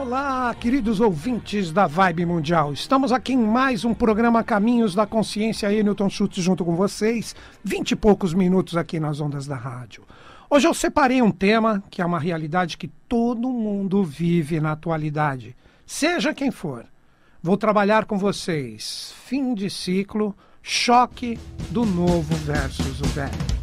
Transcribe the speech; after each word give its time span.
Olá, 0.00 0.54
queridos 0.54 0.98
ouvintes 0.98 1.70
da 1.70 1.86
Vibe 1.86 2.24
Mundial. 2.24 2.72
Estamos 2.72 3.12
aqui 3.12 3.34
em 3.34 3.38
mais 3.38 3.84
um 3.84 3.92
programa 3.92 4.42
Caminhos 4.42 4.94
da 4.94 5.04
Consciência. 5.04 5.70
Eu, 5.70 5.84
Newton 5.84 6.08
Schultz, 6.08 6.42
junto 6.42 6.64
com 6.64 6.74
vocês. 6.74 7.36
Vinte 7.62 7.90
e 7.90 7.96
poucos 7.96 8.32
minutos 8.32 8.78
aqui 8.78 8.98
nas 8.98 9.20
ondas 9.20 9.46
da 9.46 9.56
rádio. 9.56 10.02
Hoje 10.48 10.66
eu 10.66 10.72
separei 10.72 11.20
um 11.20 11.30
tema 11.30 11.84
que 11.90 12.00
é 12.00 12.06
uma 12.06 12.18
realidade 12.18 12.78
que 12.78 12.88
todo 12.88 13.50
mundo 13.50 14.02
vive 14.02 14.58
na 14.58 14.72
atualidade, 14.72 15.54
seja 15.84 16.32
quem 16.32 16.50
for. 16.50 16.86
Vou 17.42 17.58
trabalhar 17.58 18.06
com 18.06 18.16
vocês. 18.16 19.12
Fim 19.26 19.52
de 19.52 19.68
ciclo, 19.68 20.34
choque 20.62 21.38
do 21.70 21.84
novo 21.84 22.34
versus 22.36 23.02
o 23.02 23.04
velho. 23.04 23.59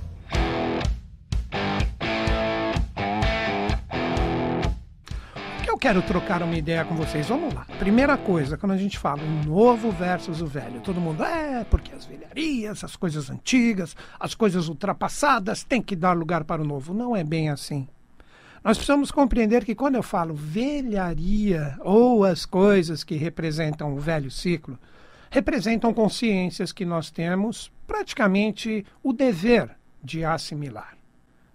Quero 5.88 6.02
trocar 6.02 6.44
uma 6.44 6.58
ideia 6.58 6.84
com 6.84 6.96
vocês. 6.96 7.30
Vamos 7.30 7.54
lá. 7.54 7.66
Primeira 7.80 8.18
coisa, 8.18 8.58
quando 8.58 8.73
a 8.73 8.78
gente 8.78 9.00
fala 9.00 9.23
o 9.23 9.45
novo 9.45 9.90
versus 9.90 10.41
o 10.41 10.45
velho, 10.45 10.82
todo 10.82 11.00
mundo 11.00 11.23
é 11.23 11.64
porque 11.64 11.94
as 11.95 12.04
velharias, 12.04 12.84
as 12.84 12.98
coisas 12.98 13.30
antigas, 13.30 13.95
as 14.20 14.36
coisas 14.36 14.68
ultrapassadas 14.68 15.64
têm 15.64 15.81
que 15.81 15.95
dar 15.95 16.12
lugar 16.12 16.44
para 16.44 16.62
o 16.62 16.66
novo. 16.66 16.94
Não 16.94 17.16
é 17.16 17.23
bem 17.23 17.50
assim. 17.50 17.88
Nós 18.62 18.76
precisamos 18.76 19.12
compreender 19.12 19.64
que 19.64 19.73
quando 19.73 19.95
eu 19.95 20.04
falo 20.04 20.34
velharia 20.34 21.78
ou 21.80 22.26
as 22.26 22.45
coisas 22.45 23.02
que 23.02 23.16
representam 23.16 23.95
o 23.95 23.98
velho 23.98 24.30
ciclo, 24.30 24.78
representam 25.31 25.94
consciências 25.94 26.73
que 26.73 26.84
nós 26.84 27.09
temos 27.09 27.72
praticamente 27.88 28.86
o 29.02 29.14
dever 29.14 29.70
de 30.04 30.26
assimilar. 30.26 30.98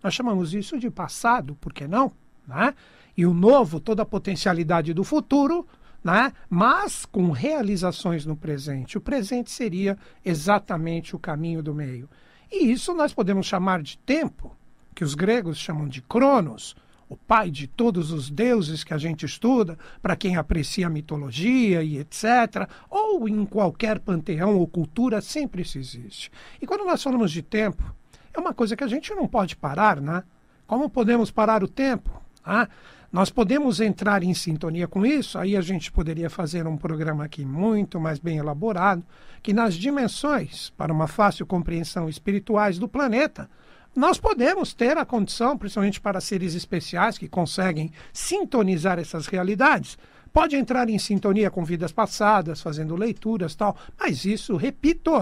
Nós 0.02 0.14
chamamos 0.14 0.54
isso 0.54 0.78
de 0.78 0.88
passado, 0.88 1.54
por 1.60 1.70
que 1.70 1.86
não? 1.86 2.10
Né? 2.48 2.74
E 3.16 3.26
o 3.26 3.34
novo, 3.34 3.80
toda 3.80 4.02
a 4.02 4.06
potencialidade 4.06 4.94
do 4.94 5.04
futuro, 5.04 5.66
né? 6.02 6.32
mas 6.48 7.04
com 7.04 7.30
realizações 7.30 8.26
no 8.26 8.36
presente. 8.36 8.98
O 8.98 9.00
presente 9.00 9.50
seria 9.50 9.96
exatamente 10.24 11.14
o 11.14 11.18
caminho 11.18 11.62
do 11.62 11.74
meio. 11.74 12.08
E 12.50 12.70
isso 12.70 12.94
nós 12.94 13.14
podemos 13.14 13.46
chamar 13.46 13.82
de 13.82 13.96
tempo, 13.98 14.54
que 14.94 15.04
os 15.04 15.14
gregos 15.14 15.58
chamam 15.58 15.88
de 15.88 16.02
Cronos, 16.02 16.76
o 17.08 17.16
pai 17.16 17.50
de 17.50 17.66
todos 17.66 18.10
os 18.10 18.30
deuses 18.30 18.82
que 18.82 18.94
a 18.94 18.98
gente 18.98 19.26
estuda, 19.26 19.78
para 20.00 20.16
quem 20.16 20.36
aprecia 20.36 20.86
a 20.86 20.90
mitologia 20.90 21.82
e 21.82 21.98
etc., 21.98 22.66
ou 22.88 23.28
em 23.28 23.44
qualquer 23.44 23.98
panteão 23.98 24.56
ou 24.56 24.66
cultura, 24.66 25.20
sempre 25.20 25.60
isso 25.60 25.78
existe. 25.78 26.32
E 26.60 26.66
quando 26.66 26.86
nós 26.86 27.02
falamos 27.02 27.30
de 27.30 27.42
tempo, 27.42 27.94
é 28.32 28.40
uma 28.40 28.54
coisa 28.54 28.74
que 28.74 28.84
a 28.84 28.88
gente 28.88 29.14
não 29.14 29.28
pode 29.28 29.56
parar, 29.56 30.00
né? 30.00 30.24
Como 30.66 30.88
podemos 30.88 31.30
parar 31.30 31.62
o 31.62 31.68
tempo? 31.68 32.10
Ah, 32.42 32.66
nós 33.12 33.28
podemos 33.28 33.78
entrar 33.78 34.22
em 34.22 34.32
sintonia 34.32 34.88
com 34.88 35.04
isso, 35.04 35.38
aí 35.38 35.54
a 35.54 35.60
gente 35.60 35.92
poderia 35.92 36.30
fazer 36.30 36.66
um 36.66 36.78
programa 36.78 37.24
aqui 37.24 37.44
muito 37.44 38.00
mais 38.00 38.18
bem 38.18 38.38
elaborado, 38.38 39.04
que 39.42 39.52
nas 39.52 39.74
dimensões, 39.74 40.70
para 40.78 40.90
uma 40.92 41.06
fácil 41.06 41.44
compreensão 41.44 42.08
espirituais 42.08 42.78
do 42.78 42.88
planeta, 42.88 43.50
nós 43.94 44.18
podemos 44.18 44.72
ter 44.72 44.96
a 44.96 45.04
condição, 45.04 45.58
principalmente 45.58 46.00
para 46.00 46.22
seres 46.22 46.54
especiais 46.54 47.18
que 47.18 47.28
conseguem 47.28 47.92
sintonizar 48.14 48.98
essas 48.98 49.26
realidades, 49.26 49.98
pode 50.32 50.56
entrar 50.56 50.88
em 50.88 50.98
sintonia 50.98 51.50
com 51.50 51.62
vidas 51.62 51.92
passadas, 51.92 52.62
fazendo 52.62 52.96
leituras 52.96 53.54
tal, 53.54 53.76
mas 54.00 54.24
isso, 54.24 54.56
repito, 54.56 55.12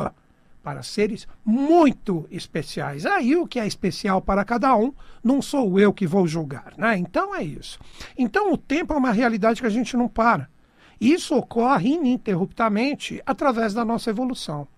para 0.70 0.84
seres 0.84 1.26
muito 1.44 2.28
especiais. 2.30 3.04
Aí 3.04 3.34
o 3.34 3.44
que 3.44 3.58
é 3.58 3.66
especial 3.66 4.22
para 4.22 4.44
cada 4.44 4.76
um, 4.76 4.92
não 5.22 5.42
sou 5.42 5.80
eu 5.80 5.92
que 5.92 6.06
vou 6.06 6.28
julgar, 6.28 6.74
né? 6.78 6.96
Então 6.96 7.34
é 7.34 7.42
isso. 7.42 7.76
Então 8.16 8.52
o 8.52 8.56
tempo 8.56 8.94
é 8.94 8.96
uma 8.96 9.10
realidade 9.10 9.60
que 9.60 9.66
a 9.66 9.70
gente 9.70 9.96
não 9.96 10.08
para. 10.08 10.48
Isso 11.00 11.34
ocorre 11.34 11.94
ininterruptamente 11.94 13.20
através 13.26 13.74
da 13.74 13.84
nossa 13.84 14.10
evolução. 14.10 14.68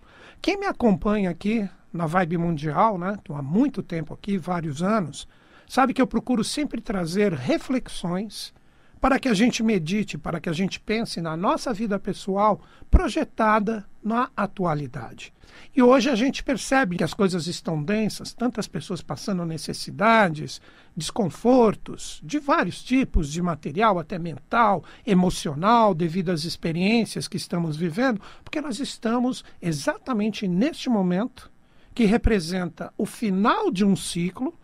Quem 0.41 0.59
me 0.59 0.65
acompanha 0.65 1.29
aqui 1.29 1.69
na 1.93 2.07
Vibe 2.07 2.39
Mundial, 2.39 2.97
né? 2.97 3.17
Estou 3.19 3.37
há 3.37 3.43
muito 3.43 3.83
tempo 3.83 4.15
aqui, 4.15 4.39
vários 4.39 4.83
anos, 4.83 5.29
sabe 5.69 5.93
que 5.93 6.01
eu 6.01 6.07
procuro 6.07 6.43
sempre 6.43 6.81
trazer 6.81 7.35
reflexões 7.35 8.55
para 9.03 9.19
que 9.19 9.29
a 9.29 9.35
gente 9.35 9.65
medite, 9.65 10.17
para 10.17 10.39
que 10.39 10.49
a 10.49 10.53
gente 10.53 10.79
pense 10.79 11.21
na 11.21 11.37
nossa 11.37 11.75
vida 11.75 11.99
pessoal 11.99 12.61
projetada 12.89 13.85
na 14.01 14.31
atualidade. 14.37 15.35
E 15.75 15.83
hoje 15.83 16.09
a 16.09 16.15
gente 16.15 16.45
percebe 16.45 16.97
que 16.97 17.03
as 17.03 17.13
coisas 17.13 17.49
estão 17.49 17.83
densas, 17.83 18.33
tantas 18.33 18.69
pessoas 18.69 19.03
passando 19.03 19.45
necessidades, 19.45 20.61
desconfortos 20.97 22.21
de 22.23 22.39
vários 22.39 22.81
tipos 22.81 23.29
de 23.33 23.43
material, 23.43 23.99
até 23.99 24.21
mental, 24.21 24.85
emocional, 25.05 25.97
devido 25.97 26.31
às 26.31 26.45
experiências 26.45 27.27
que 27.27 27.37
estamos 27.37 27.77
vivendo, 27.77 28.21
porque 28.45 28.61
nós 28.61 28.79
estamos 28.79 29.45
exatamente 29.61 30.47
neste 30.47 30.89
momento 30.89 31.51
que 31.93 32.05
representa 32.05 32.95
o 32.97 33.05
final 33.05 33.69
de 33.69 33.85
um 33.85 33.97
ciclo 33.97 34.55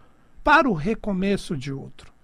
para 0.44 0.70
o 0.70 0.74
recomeço 0.74 1.56
de 1.56 1.72
outro. 1.72 2.17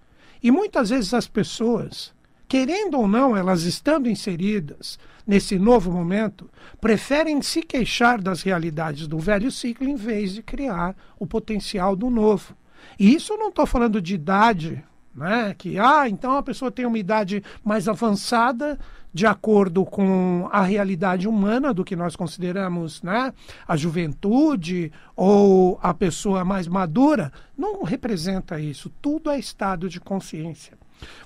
E 0.45 0.51
muitas 0.51 0.91
vezes 0.91 1.11
as 1.11 1.27
pessoas, 1.27 2.13
querendo 2.47 2.99
ou 2.99 3.07
não, 3.07 3.35
elas 3.35 3.63
estando 3.63 4.07
inseridas 4.07 4.99
nesse 5.25 5.57
novo 5.57 5.91
momento, 5.91 6.47
preferem 6.79 7.41
se 7.41 7.63
queixar 7.63 8.21
das 8.21 8.43
realidades 8.43 9.07
do 9.07 9.17
velho 9.17 9.49
ciclo 9.49 9.87
em 9.87 9.95
vez 9.95 10.35
de 10.35 10.43
criar 10.43 10.95
o 11.17 11.25
potencial 11.25 11.95
do 11.95 12.11
novo. 12.11 12.55
E 12.99 13.15
isso 13.15 13.33
eu 13.33 13.39
não 13.39 13.49
estou 13.49 13.65
falando 13.65 13.99
de 13.99 14.13
idade, 14.13 14.83
né? 15.15 15.55
que 15.57 15.79
ah, 15.79 16.09
então 16.09 16.37
a 16.37 16.43
pessoa 16.43 16.71
tem 16.71 16.85
uma 16.85 16.99
idade 16.99 17.41
mais 17.63 17.87
avançada 17.87 18.77
de 19.13 19.25
acordo 19.25 19.85
com 19.85 20.49
a 20.51 20.61
realidade 20.61 21.25
humana 21.25 21.73
do 21.73 21.85
que 21.85 21.95
nós 21.95 22.17
consideramos 22.17 23.01
né, 23.01 23.33
a 23.65 23.77
juventude 23.77 24.91
ou 25.15 25.79
a 25.81 25.93
pessoa 25.93 26.43
mais 26.43 26.67
madura, 26.67 27.31
não 27.57 27.83
representa 27.83 28.59
isso. 28.59 28.91
Tudo 29.01 29.29
é 29.29 29.39
estado 29.39 29.87
de 29.87 30.01
consciência. 30.01 30.77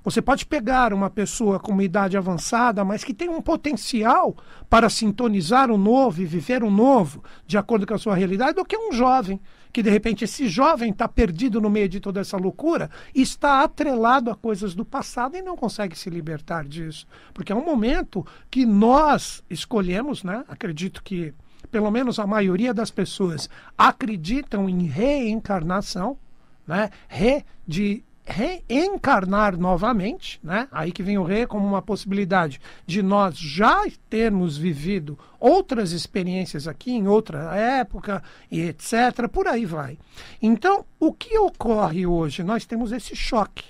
Você 0.03 0.21
pode 0.21 0.45
pegar 0.45 0.93
uma 0.93 1.09
pessoa 1.09 1.59
com 1.59 1.71
uma 1.71 1.83
idade 1.83 2.15
avançada, 2.15 2.85
mas 2.85 3.03
que 3.03 3.13
tem 3.13 3.27
um 3.27 3.41
potencial 3.41 4.35
para 4.69 4.89
sintonizar 4.89 5.71
o 5.71 5.77
novo 5.77 6.21
e 6.21 6.25
viver 6.25 6.63
o 6.63 6.71
novo 6.71 7.23
de 7.47 7.57
acordo 7.57 7.87
com 7.87 7.93
a 7.95 7.99
sua 7.99 8.15
realidade, 8.15 8.53
do 8.53 8.65
que 8.65 8.77
um 8.77 8.91
jovem, 8.91 9.39
que 9.71 9.83
de 9.83 9.89
repente 9.89 10.23
esse 10.23 10.47
jovem 10.47 10.91
está 10.91 11.07
perdido 11.07 11.61
no 11.61 11.69
meio 11.69 11.87
de 11.87 11.99
toda 11.99 12.19
essa 12.19 12.37
loucura 12.37 12.89
e 13.13 13.21
está 13.21 13.63
atrelado 13.63 14.31
a 14.31 14.35
coisas 14.35 14.73
do 14.73 14.83
passado 14.83 15.37
e 15.37 15.41
não 15.41 15.55
consegue 15.55 15.97
se 15.97 16.09
libertar 16.09 16.65
disso. 16.65 17.07
Porque 17.33 17.51
é 17.51 17.55
um 17.55 17.63
momento 17.63 18.25
que 18.49 18.65
nós 18.65 19.43
escolhemos, 19.49 20.23
né? 20.23 20.43
Acredito 20.47 21.03
que 21.03 21.33
pelo 21.71 21.91
menos 21.91 22.17
a 22.17 22.25
maioria 22.25 22.73
das 22.73 22.89
pessoas 22.89 23.49
acreditam 23.77 24.67
em 24.67 24.87
reencarnação, 24.87 26.17
né? 26.65 26.89
Re 27.07 27.45
de 27.67 28.03
reencarnar 28.29 29.57
novamente, 29.57 30.39
né? 30.43 30.67
Aí 30.71 30.91
que 30.91 31.01
vem 31.01 31.17
o 31.17 31.23
re 31.23 31.47
como 31.47 31.65
uma 31.65 31.81
possibilidade 31.81 32.61
de 32.85 33.01
nós 33.01 33.37
já 33.37 33.83
termos 34.09 34.55
vivido 34.55 35.17
outras 35.39 35.91
experiências 35.91 36.67
aqui 36.67 36.91
em 36.91 37.07
outra 37.07 37.55
época 37.55 38.21
e 38.51 38.61
etc. 38.61 39.27
Por 39.31 39.47
aí 39.47 39.65
vai. 39.65 39.97
Então, 40.41 40.85
o 40.99 41.11
que 41.11 41.37
ocorre 41.37 42.05
hoje? 42.05 42.43
Nós 42.43 42.65
temos 42.65 42.91
esse 42.91 43.15
choque 43.15 43.65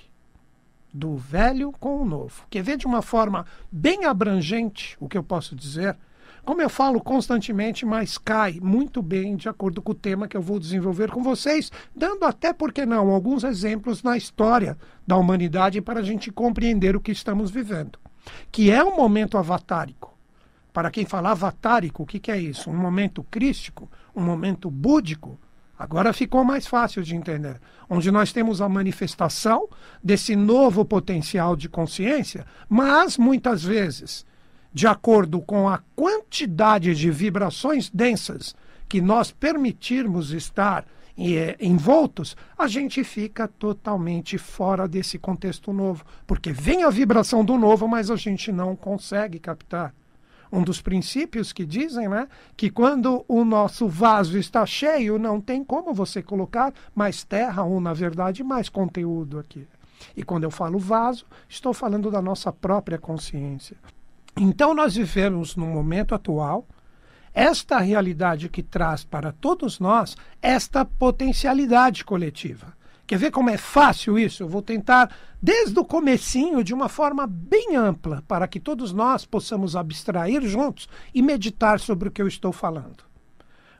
do 0.92 1.16
velho 1.16 1.72
com 1.72 2.02
o 2.02 2.04
novo. 2.04 2.44
Quer 2.50 2.62
ver 2.62 2.76
de 2.76 2.86
uma 2.86 3.00
forma 3.00 3.46
bem 3.72 4.04
abrangente 4.04 4.96
o 5.00 5.08
que 5.08 5.16
eu 5.16 5.22
posso 5.22 5.56
dizer? 5.56 5.96
Como 6.44 6.62
eu 6.62 6.70
falo 6.70 7.00
constantemente, 7.00 7.84
mas 7.84 8.16
cai 8.16 8.58
muito 8.60 9.02
bem 9.02 9.36
de 9.36 9.48
acordo 9.48 9.82
com 9.82 9.92
o 9.92 9.94
tema 9.94 10.26
que 10.26 10.36
eu 10.36 10.42
vou 10.42 10.58
desenvolver 10.58 11.10
com 11.10 11.22
vocês, 11.22 11.70
dando 11.94 12.24
até, 12.24 12.52
por 12.52 12.72
que 12.72 12.86
não, 12.86 13.10
alguns 13.10 13.44
exemplos 13.44 14.02
na 14.02 14.16
história 14.16 14.76
da 15.06 15.16
humanidade 15.16 15.80
para 15.80 16.00
a 16.00 16.02
gente 16.02 16.30
compreender 16.30 16.96
o 16.96 17.00
que 17.00 17.12
estamos 17.12 17.50
vivendo. 17.50 17.98
Que 18.50 18.70
é 18.70 18.82
um 18.82 18.96
momento 18.96 19.36
avatárico. 19.36 20.16
Para 20.72 20.90
quem 20.90 21.04
fala 21.04 21.32
avatárico, 21.32 22.02
o 22.02 22.06
que, 22.06 22.18
que 22.18 22.30
é 22.30 22.38
isso? 22.38 22.70
Um 22.70 22.76
momento 22.76 23.24
crístico? 23.24 23.90
Um 24.14 24.22
momento 24.22 24.70
búdico? 24.70 25.38
Agora 25.78 26.12
ficou 26.12 26.44
mais 26.44 26.66
fácil 26.66 27.02
de 27.02 27.16
entender. 27.16 27.58
Onde 27.88 28.10
nós 28.10 28.32
temos 28.32 28.60
a 28.60 28.68
manifestação 28.68 29.68
desse 30.04 30.36
novo 30.36 30.84
potencial 30.84 31.56
de 31.56 31.68
consciência, 31.68 32.46
mas 32.68 33.16
muitas 33.16 33.64
vezes 33.64 34.24
de 34.72 34.86
acordo 34.86 35.40
com 35.40 35.68
a 35.68 35.82
quantidade 35.96 36.94
de 36.94 37.10
vibrações 37.10 37.90
densas 37.90 38.54
que 38.88 39.00
nós 39.00 39.30
permitirmos 39.30 40.32
estar 40.32 40.84
é, 41.16 41.56
envoltos, 41.60 42.36
a 42.56 42.66
gente 42.66 43.04
fica 43.04 43.46
totalmente 43.46 44.38
fora 44.38 44.88
desse 44.88 45.18
contexto 45.18 45.72
novo, 45.72 46.04
porque 46.26 46.52
vem 46.52 46.82
a 46.82 46.90
vibração 46.90 47.44
do 47.44 47.58
novo, 47.58 47.86
mas 47.86 48.10
a 48.10 48.16
gente 48.16 48.50
não 48.50 48.74
consegue 48.74 49.38
captar. 49.38 49.94
Um 50.52 50.64
dos 50.64 50.80
princípios 50.80 51.52
que 51.52 51.64
dizem, 51.64 52.08
né, 52.08 52.26
que 52.56 52.70
quando 52.70 53.24
o 53.28 53.44
nosso 53.44 53.86
vaso 53.86 54.36
está 54.36 54.66
cheio, 54.66 55.18
não 55.18 55.40
tem 55.40 55.62
como 55.62 55.94
você 55.94 56.20
colocar 56.20 56.72
mais 56.92 57.22
terra 57.22 57.62
ou, 57.62 57.80
na 57.80 57.92
verdade, 57.92 58.42
mais 58.42 58.68
conteúdo 58.68 59.38
aqui. 59.38 59.68
E 60.16 60.24
quando 60.24 60.44
eu 60.44 60.50
falo 60.50 60.78
vaso, 60.78 61.24
estou 61.48 61.72
falando 61.72 62.10
da 62.10 62.20
nossa 62.20 62.52
própria 62.52 62.98
consciência. 62.98 63.76
Então, 64.42 64.72
nós 64.72 64.94
vivemos 64.94 65.54
no 65.54 65.66
momento 65.66 66.14
atual 66.14 66.66
esta 67.34 67.78
realidade 67.78 68.48
que 68.48 68.62
traz 68.62 69.04
para 69.04 69.32
todos 69.32 69.78
nós 69.78 70.16
esta 70.40 70.82
potencialidade 70.82 72.06
coletiva. 72.06 72.72
Quer 73.06 73.18
ver 73.18 73.30
como 73.32 73.50
é 73.50 73.58
fácil 73.58 74.18
isso? 74.18 74.42
Eu 74.42 74.48
vou 74.48 74.62
tentar 74.62 75.14
desde 75.42 75.78
o 75.78 75.84
comecinho 75.84 76.64
de 76.64 76.72
uma 76.72 76.88
forma 76.88 77.26
bem 77.26 77.76
ampla 77.76 78.24
para 78.26 78.48
que 78.48 78.58
todos 78.58 78.94
nós 78.94 79.26
possamos 79.26 79.76
abstrair 79.76 80.40
juntos 80.48 80.88
e 81.14 81.20
meditar 81.20 81.78
sobre 81.78 82.08
o 82.08 82.10
que 82.10 82.22
eu 82.22 82.26
estou 82.26 82.50
falando. 82.50 83.04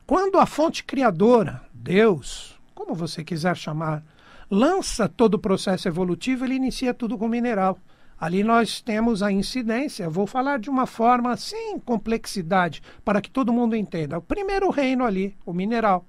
Quando 0.05 0.37
a 0.37 0.45
fonte 0.45 0.83
criadora, 0.83 1.63
Deus, 1.73 2.55
como 2.75 2.93
você 2.93 3.23
quiser 3.23 3.57
chamar, 3.57 4.03
lança 4.47 5.09
todo 5.09 5.33
o 5.33 5.39
processo 5.39 5.87
evolutivo, 5.87 6.45
ele 6.45 6.53
inicia 6.53 6.93
tudo 6.93 7.17
com 7.17 7.27
mineral. 7.27 7.79
Ali 8.21 8.43
nós 8.43 8.79
temos 8.79 9.23
a 9.23 9.31
incidência, 9.31 10.07
vou 10.07 10.27
falar 10.27 10.59
de 10.59 10.69
uma 10.69 10.85
forma 10.85 11.35
sem 11.35 11.79
complexidade, 11.79 12.79
para 13.03 13.19
que 13.19 13.31
todo 13.31 13.51
mundo 13.51 13.75
entenda. 13.75 14.19
O 14.19 14.21
primeiro 14.21 14.69
reino 14.69 15.03
ali, 15.03 15.35
o 15.43 15.51
mineral. 15.51 16.05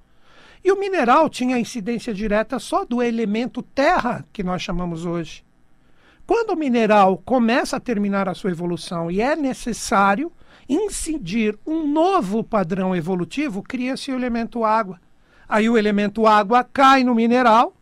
E 0.63 0.71
o 0.71 0.79
mineral 0.79 1.31
tinha 1.31 1.59
incidência 1.59 2.13
direta 2.13 2.59
só 2.59 2.85
do 2.85 3.03
elemento 3.03 3.63
terra, 3.63 4.27
que 4.31 4.43
nós 4.43 4.61
chamamos 4.61 5.07
hoje. 5.07 5.43
Quando 6.27 6.51
o 6.51 6.57
mineral 6.57 7.17
começa 7.17 7.79
a 7.79 7.81
terminar 7.81 8.29
a 8.29 8.35
sua 8.35 8.51
evolução 8.51 9.11
e 9.11 9.23
é 9.23 9.35
necessário 9.35 10.31
incidir 10.69 11.59
um 11.67 11.87
novo 11.87 12.45
padrão 12.45 12.95
evolutivo, 12.95 13.63
cria-se 13.63 14.13
o 14.13 14.17
elemento 14.17 14.67
água. 14.67 15.01
Aí 15.49 15.67
o 15.67 15.79
elemento 15.79 16.27
água 16.27 16.63
cai 16.63 17.05
no 17.05 17.15
mineral, 17.15 17.75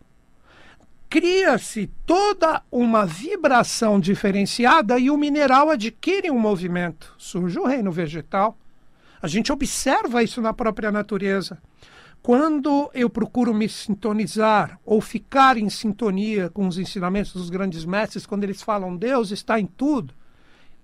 cria-se 1.11 1.91
toda 2.07 2.63
uma 2.71 3.05
vibração 3.05 3.99
diferenciada 3.99 4.97
e 4.97 5.11
o 5.11 5.17
mineral 5.17 5.69
adquire 5.69 6.31
um 6.31 6.39
movimento. 6.39 7.13
Surge 7.19 7.59
o 7.59 7.67
reino 7.67 7.91
vegetal. 7.91 8.57
A 9.21 9.27
gente 9.27 9.51
observa 9.51 10.23
isso 10.23 10.41
na 10.41 10.55
própria 10.55 10.93
natureza. 10.93 11.59
Quando 12.23 12.89
eu 12.95 13.11
procuro 13.11 13.53
me 13.53 13.69
sintonizar 13.69 14.79
ou 14.85 15.01
ficar 15.01 15.57
em 15.57 15.69
sintonia 15.69 16.49
com 16.49 16.69
os 16.69 16.79
ensinamentos 16.79 17.33
dos 17.33 17.51
grandes 17.51 17.85
mestres, 17.85 18.25
quando 18.25 18.45
eles 18.45 18.63
falam 18.63 18.97
Deus 18.97 19.33
está 19.33 19.59
em 19.59 19.67
tudo, 19.67 20.15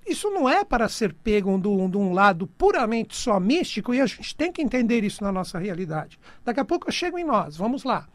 isso 0.05 0.29
não 0.31 0.49
é 0.49 0.65
para 0.65 0.89
ser 0.89 1.13
pego 1.13 1.57
de 1.59 1.69
um, 1.69 2.13
lado 2.13 2.49
puramente 2.49 3.15
só 3.15 3.39
místico 3.39 3.95
e 3.95 4.01
a 4.01 4.07
gente 4.07 4.35
tem 4.35 4.51
que 4.51 4.63
entender 4.63 5.05
isso 5.05 5.23
na 5.23 5.31
nossa 5.31 5.57
realidade. 5.59 6.19
Daqui 6.45 6.59
a 6.59 6.65
pouco 6.65 6.89
eu 6.89 6.93
chego 6.93 7.17
em 7.17 7.25
nós, 7.25 7.57
vamos 7.57 7.85
lá. 7.85 8.09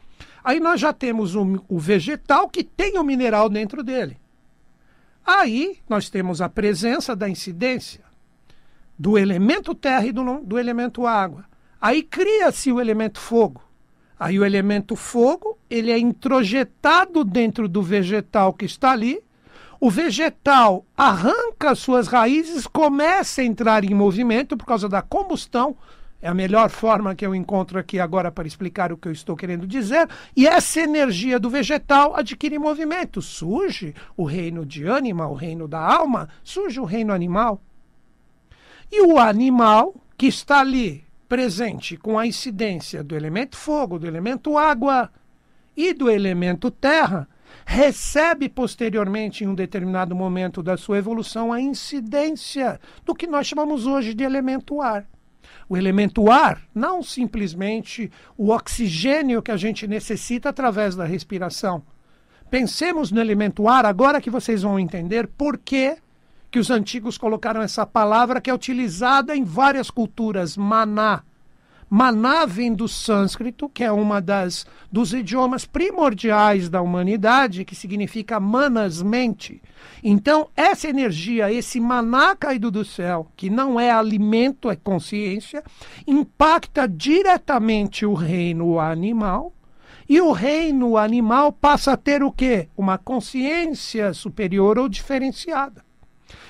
Aí 0.44 0.58
nós 0.58 0.80
já 0.80 0.92
temos 0.92 1.34
o, 1.34 1.64
o 1.68 1.78
vegetal 1.78 2.48
que 2.48 2.64
tem 2.64 2.98
o 2.98 3.04
mineral 3.04 3.48
dentro 3.48 3.82
dele. 3.82 4.18
Aí 5.24 5.78
nós 5.88 6.10
temos 6.10 6.40
a 6.40 6.48
presença 6.48 7.14
da 7.14 7.28
incidência 7.28 8.02
do 8.98 9.16
elemento 9.16 9.74
terra 9.74 10.06
e 10.06 10.12
do, 10.12 10.40
do 10.40 10.58
elemento 10.58 11.06
água. 11.06 11.44
Aí 11.80 12.02
cria-se 12.02 12.70
o 12.72 12.80
elemento 12.80 13.18
fogo. 13.18 13.62
Aí 14.18 14.38
o 14.38 14.44
elemento 14.44 14.94
fogo, 14.94 15.58
ele 15.68 15.90
é 15.90 15.98
introjetado 15.98 17.24
dentro 17.24 17.68
do 17.68 17.82
vegetal 17.82 18.52
que 18.52 18.64
está 18.64 18.92
ali. 18.92 19.20
O 19.80 19.90
vegetal 19.90 20.86
arranca 20.96 21.74
suas 21.74 22.06
raízes, 22.06 22.68
começa 22.68 23.40
a 23.40 23.44
entrar 23.44 23.82
em 23.82 23.92
movimento 23.92 24.56
por 24.56 24.64
causa 24.64 24.88
da 24.88 25.02
combustão. 25.02 25.76
É 26.22 26.28
a 26.28 26.34
melhor 26.34 26.70
forma 26.70 27.16
que 27.16 27.26
eu 27.26 27.34
encontro 27.34 27.80
aqui 27.80 27.98
agora 27.98 28.30
para 28.30 28.46
explicar 28.46 28.92
o 28.92 28.96
que 28.96 29.08
eu 29.08 29.12
estou 29.12 29.34
querendo 29.34 29.66
dizer. 29.66 30.08
E 30.36 30.46
essa 30.46 30.80
energia 30.80 31.36
do 31.36 31.50
vegetal 31.50 32.14
adquire 32.14 32.56
movimento. 32.60 33.20
Surge 33.20 33.92
o 34.16 34.22
reino 34.22 34.64
de 34.64 34.84
ânima, 34.84 35.26
o 35.26 35.34
reino 35.34 35.66
da 35.66 35.80
alma, 35.80 36.28
surge 36.44 36.78
o 36.78 36.84
reino 36.84 37.12
animal. 37.12 37.60
E 38.90 39.02
o 39.02 39.18
animal 39.18 39.96
que 40.16 40.26
está 40.26 40.60
ali 40.60 41.04
presente 41.28 41.96
com 41.96 42.16
a 42.16 42.24
incidência 42.24 43.02
do 43.02 43.16
elemento 43.16 43.56
fogo, 43.56 43.98
do 43.98 44.06
elemento 44.06 44.56
água 44.56 45.10
e 45.76 45.92
do 45.92 46.08
elemento 46.08 46.70
terra, 46.70 47.26
recebe 47.66 48.48
posteriormente, 48.48 49.42
em 49.42 49.48
um 49.48 49.54
determinado 49.54 50.14
momento 50.14 50.62
da 50.62 50.76
sua 50.76 50.98
evolução, 50.98 51.52
a 51.52 51.60
incidência 51.60 52.78
do 53.04 53.12
que 53.12 53.26
nós 53.26 53.46
chamamos 53.46 53.86
hoje 53.86 54.14
de 54.14 54.22
elemento 54.22 54.80
ar. 54.80 55.04
O 55.68 55.76
elemento 55.76 56.30
ar, 56.30 56.62
não 56.74 57.02
simplesmente 57.02 58.10
o 58.36 58.50
oxigênio 58.50 59.42
que 59.42 59.50
a 59.50 59.56
gente 59.56 59.86
necessita 59.86 60.48
através 60.48 60.94
da 60.94 61.04
respiração. 61.04 61.82
Pensemos 62.50 63.10
no 63.10 63.20
elemento 63.20 63.68
ar, 63.68 63.86
agora 63.86 64.20
que 64.20 64.30
vocês 64.30 64.62
vão 64.62 64.78
entender 64.78 65.26
por 65.26 65.58
que 65.58 65.96
que 66.50 66.58
os 66.58 66.70
antigos 66.70 67.16
colocaram 67.16 67.62
essa 67.62 67.86
palavra 67.86 68.38
que 68.38 68.50
é 68.50 68.54
utilizada 68.54 69.34
em 69.34 69.42
várias 69.42 69.90
culturas, 69.90 70.54
maná. 70.54 71.22
Maná 71.94 72.46
vem 72.46 72.72
do 72.72 72.88
sânscrito, 72.88 73.68
que 73.68 73.84
é 73.84 73.92
uma 73.92 74.18
das 74.18 74.64
dos 74.90 75.12
idiomas 75.12 75.66
primordiais 75.66 76.70
da 76.70 76.80
humanidade, 76.80 77.66
que 77.66 77.74
significa 77.74 78.40
manas 78.40 79.02
mente. 79.02 79.60
Então, 80.02 80.48
essa 80.56 80.88
energia, 80.88 81.52
esse 81.52 81.78
maná 81.78 82.34
caído 82.34 82.70
do 82.70 82.82
céu, 82.82 83.30
que 83.36 83.50
não 83.50 83.78
é 83.78 83.90
alimento, 83.90 84.70
é 84.70 84.74
consciência, 84.74 85.62
impacta 86.06 86.88
diretamente 86.88 88.06
o 88.06 88.14
reino 88.14 88.80
animal, 88.80 89.52
e 90.08 90.18
o 90.18 90.32
reino 90.32 90.96
animal 90.96 91.52
passa 91.52 91.92
a 91.92 91.96
ter 91.98 92.22
o 92.22 92.32
quê? 92.32 92.70
Uma 92.74 92.96
consciência 92.96 94.14
superior 94.14 94.78
ou 94.78 94.88
diferenciada. 94.88 95.84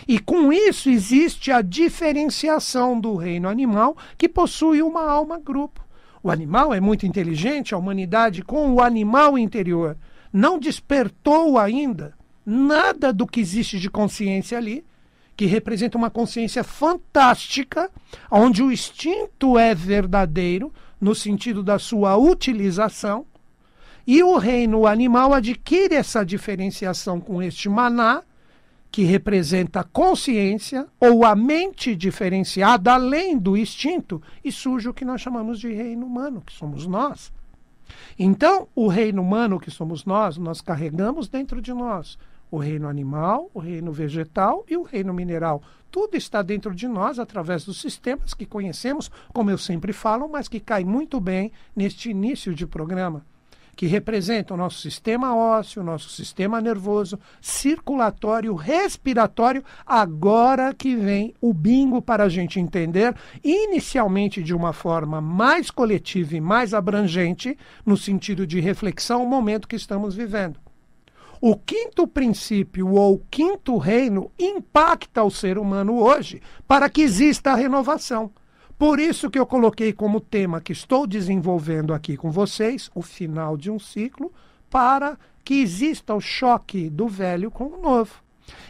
E 0.06 0.18
com 0.18 0.52
isso 0.52 0.90
existe 0.90 1.50
a 1.50 1.62
diferenciação 1.62 2.98
do 2.98 3.16
reino 3.16 3.48
animal, 3.48 3.96
que 4.18 4.28
possui 4.28 4.82
uma 4.82 5.08
alma 5.08 5.38
grupo. 5.38 5.84
O 6.22 6.30
animal 6.30 6.72
é 6.72 6.80
muito 6.80 7.06
inteligente, 7.06 7.74
a 7.74 7.78
humanidade, 7.78 8.42
com 8.42 8.72
o 8.72 8.80
animal 8.80 9.36
interior, 9.36 9.96
não 10.32 10.58
despertou 10.58 11.58
ainda 11.58 12.14
nada 12.44 13.12
do 13.12 13.26
que 13.26 13.40
existe 13.40 13.78
de 13.78 13.90
consciência 13.90 14.58
ali, 14.58 14.84
que 15.36 15.46
representa 15.46 15.98
uma 15.98 16.10
consciência 16.10 16.62
fantástica, 16.62 17.90
onde 18.30 18.62
o 18.62 18.70
instinto 18.70 19.58
é 19.58 19.74
verdadeiro, 19.74 20.72
no 21.00 21.14
sentido 21.14 21.62
da 21.62 21.78
sua 21.78 22.16
utilização, 22.16 23.26
e 24.06 24.22
o 24.22 24.36
reino 24.36 24.86
animal 24.86 25.32
adquire 25.32 25.94
essa 25.94 26.24
diferenciação 26.24 27.20
com 27.20 27.42
este 27.42 27.68
maná 27.68 28.22
que 28.92 29.04
representa 29.04 29.80
a 29.80 29.84
consciência 29.84 30.86
ou 31.00 31.24
a 31.24 31.34
mente 31.34 31.96
diferenciada 31.96 32.92
além 32.92 33.38
do 33.38 33.56
instinto, 33.56 34.22
e 34.44 34.52
surge 34.52 34.86
o 34.86 34.94
que 34.94 35.04
nós 35.04 35.22
chamamos 35.22 35.58
de 35.58 35.72
reino 35.72 36.04
humano, 36.04 36.42
que 36.44 36.52
somos 36.52 36.86
nós. 36.86 37.32
Então, 38.18 38.68
o 38.74 38.86
reino 38.88 39.22
humano 39.22 39.58
que 39.58 39.70
somos 39.70 40.04
nós, 40.04 40.36
nós 40.36 40.60
carregamos 40.60 41.26
dentro 41.26 41.62
de 41.62 41.72
nós 41.72 42.18
o 42.50 42.58
reino 42.58 42.86
animal, 42.86 43.50
o 43.54 43.58
reino 43.58 43.90
vegetal 43.90 44.62
e 44.68 44.76
o 44.76 44.82
reino 44.82 45.14
mineral. 45.14 45.62
Tudo 45.90 46.14
está 46.14 46.42
dentro 46.42 46.74
de 46.74 46.86
nós 46.86 47.18
através 47.18 47.64
dos 47.64 47.80
sistemas 47.80 48.34
que 48.34 48.44
conhecemos, 48.44 49.10
como 49.32 49.50
eu 49.50 49.56
sempre 49.56 49.94
falo, 49.94 50.28
mas 50.28 50.48
que 50.48 50.60
cai 50.60 50.84
muito 50.84 51.18
bem 51.18 51.50
neste 51.74 52.10
início 52.10 52.54
de 52.54 52.66
programa 52.66 53.24
que 53.76 53.86
representa 53.86 54.54
o 54.54 54.56
nosso 54.56 54.80
sistema 54.80 55.34
ósseo, 55.34 55.82
nosso 55.82 56.08
sistema 56.10 56.60
nervoso, 56.60 57.18
circulatório, 57.40 58.54
respiratório. 58.54 59.64
Agora 59.86 60.74
que 60.74 60.94
vem 60.94 61.34
o 61.40 61.52
bingo 61.52 62.02
para 62.02 62.24
a 62.24 62.28
gente 62.28 62.60
entender, 62.60 63.14
inicialmente 63.42 64.42
de 64.42 64.54
uma 64.54 64.72
forma 64.72 65.20
mais 65.20 65.70
coletiva 65.70 66.36
e 66.36 66.40
mais 66.40 66.74
abrangente, 66.74 67.56
no 67.84 67.96
sentido 67.96 68.46
de 68.46 68.60
reflexão, 68.60 69.22
o 69.24 69.28
momento 69.28 69.68
que 69.68 69.76
estamos 69.76 70.14
vivendo. 70.14 70.60
O 71.40 71.56
quinto 71.56 72.06
princípio 72.06 72.92
ou 72.92 73.20
quinto 73.28 73.76
reino 73.76 74.30
impacta 74.38 75.24
o 75.24 75.30
ser 75.30 75.58
humano 75.58 75.98
hoje 75.98 76.40
para 76.68 76.88
que 76.88 77.02
exista 77.02 77.50
a 77.50 77.56
renovação. 77.56 78.30
Por 78.82 78.98
isso 78.98 79.30
que 79.30 79.38
eu 79.38 79.46
coloquei 79.46 79.92
como 79.92 80.20
tema 80.20 80.60
que 80.60 80.72
estou 80.72 81.06
desenvolvendo 81.06 81.94
aqui 81.94 82.16
com 82.16 82.32
vocês 82.32 82.90
o 82.96 83.00
final 83.00 83.56
de 83.56 83.70
um 83.70 83.78
ciclo 83.78 84.32
para 84.68 85.16
que 85.44 85.62
exista 85.62 86.12
o 86.12 86.20
choque 86.20 86.90
do 86.90 87.06
velho 87.06 87.48
com 87.48 87.66
o 87.66 87.80
novo. 87.80 88.12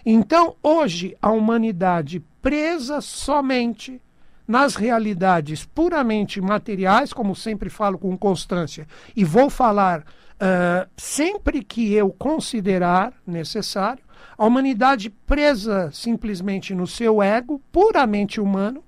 Então, 0.05 0.55
hoje, 0.63 1.17
a 1.23 1.31
humanidade 1.31 2.23
presa 2.43 3.01
somente 3.01 4.03
nas 4.47 4.75
realidades 4.77 5.65
puramente 5.65 6.43
materiais, 6.43 7.15
como 7.15 7.35
sempre 7.35 7.71
falo 7.71 7.97
com 7.97 8.15
constância, 8.15 8.87
e 9.17 9.25
vou 9.25 9.49
falar 9.49 10.01
uh, 10.01 10.91
sempre 10.95 11.65
que 11.65 11.91
eu 11.95 12.11
considerar 12.11 13.15
necessário, 13.27 14.05
a 14.37 14.45
humanidade 14.45 15.09
presa 15.09 15.91
simplesmente 15.91 16.75
no 16.75 16.87
seu 16.87 17.23
ego, 17.23 17.63
puramente 17.73 18.43
humano, 18.43 18.85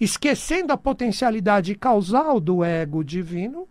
esquecendo 0.00 0.72
a 0.72 0.76
potencialidade 0.76 1.74
causal 1.74 2.38
do 2.40 2.62
ego 2.62 3.02
divino 3.02 3.66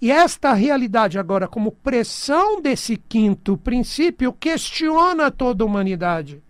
E 0.00 0.12
esta 0.12 0.52
realidade, 0.52 1.18
agora, 1.18 1.48
como 1.48 1.72
pressão 1.72 2.60
desse 2.60 2.96
quinto 2.96 3.56
princípio, 3.56 4.32
questiona 4.32 5.30
toda 5.30 5.64
a 5.64 5.66
humanidade. 5.66 6.42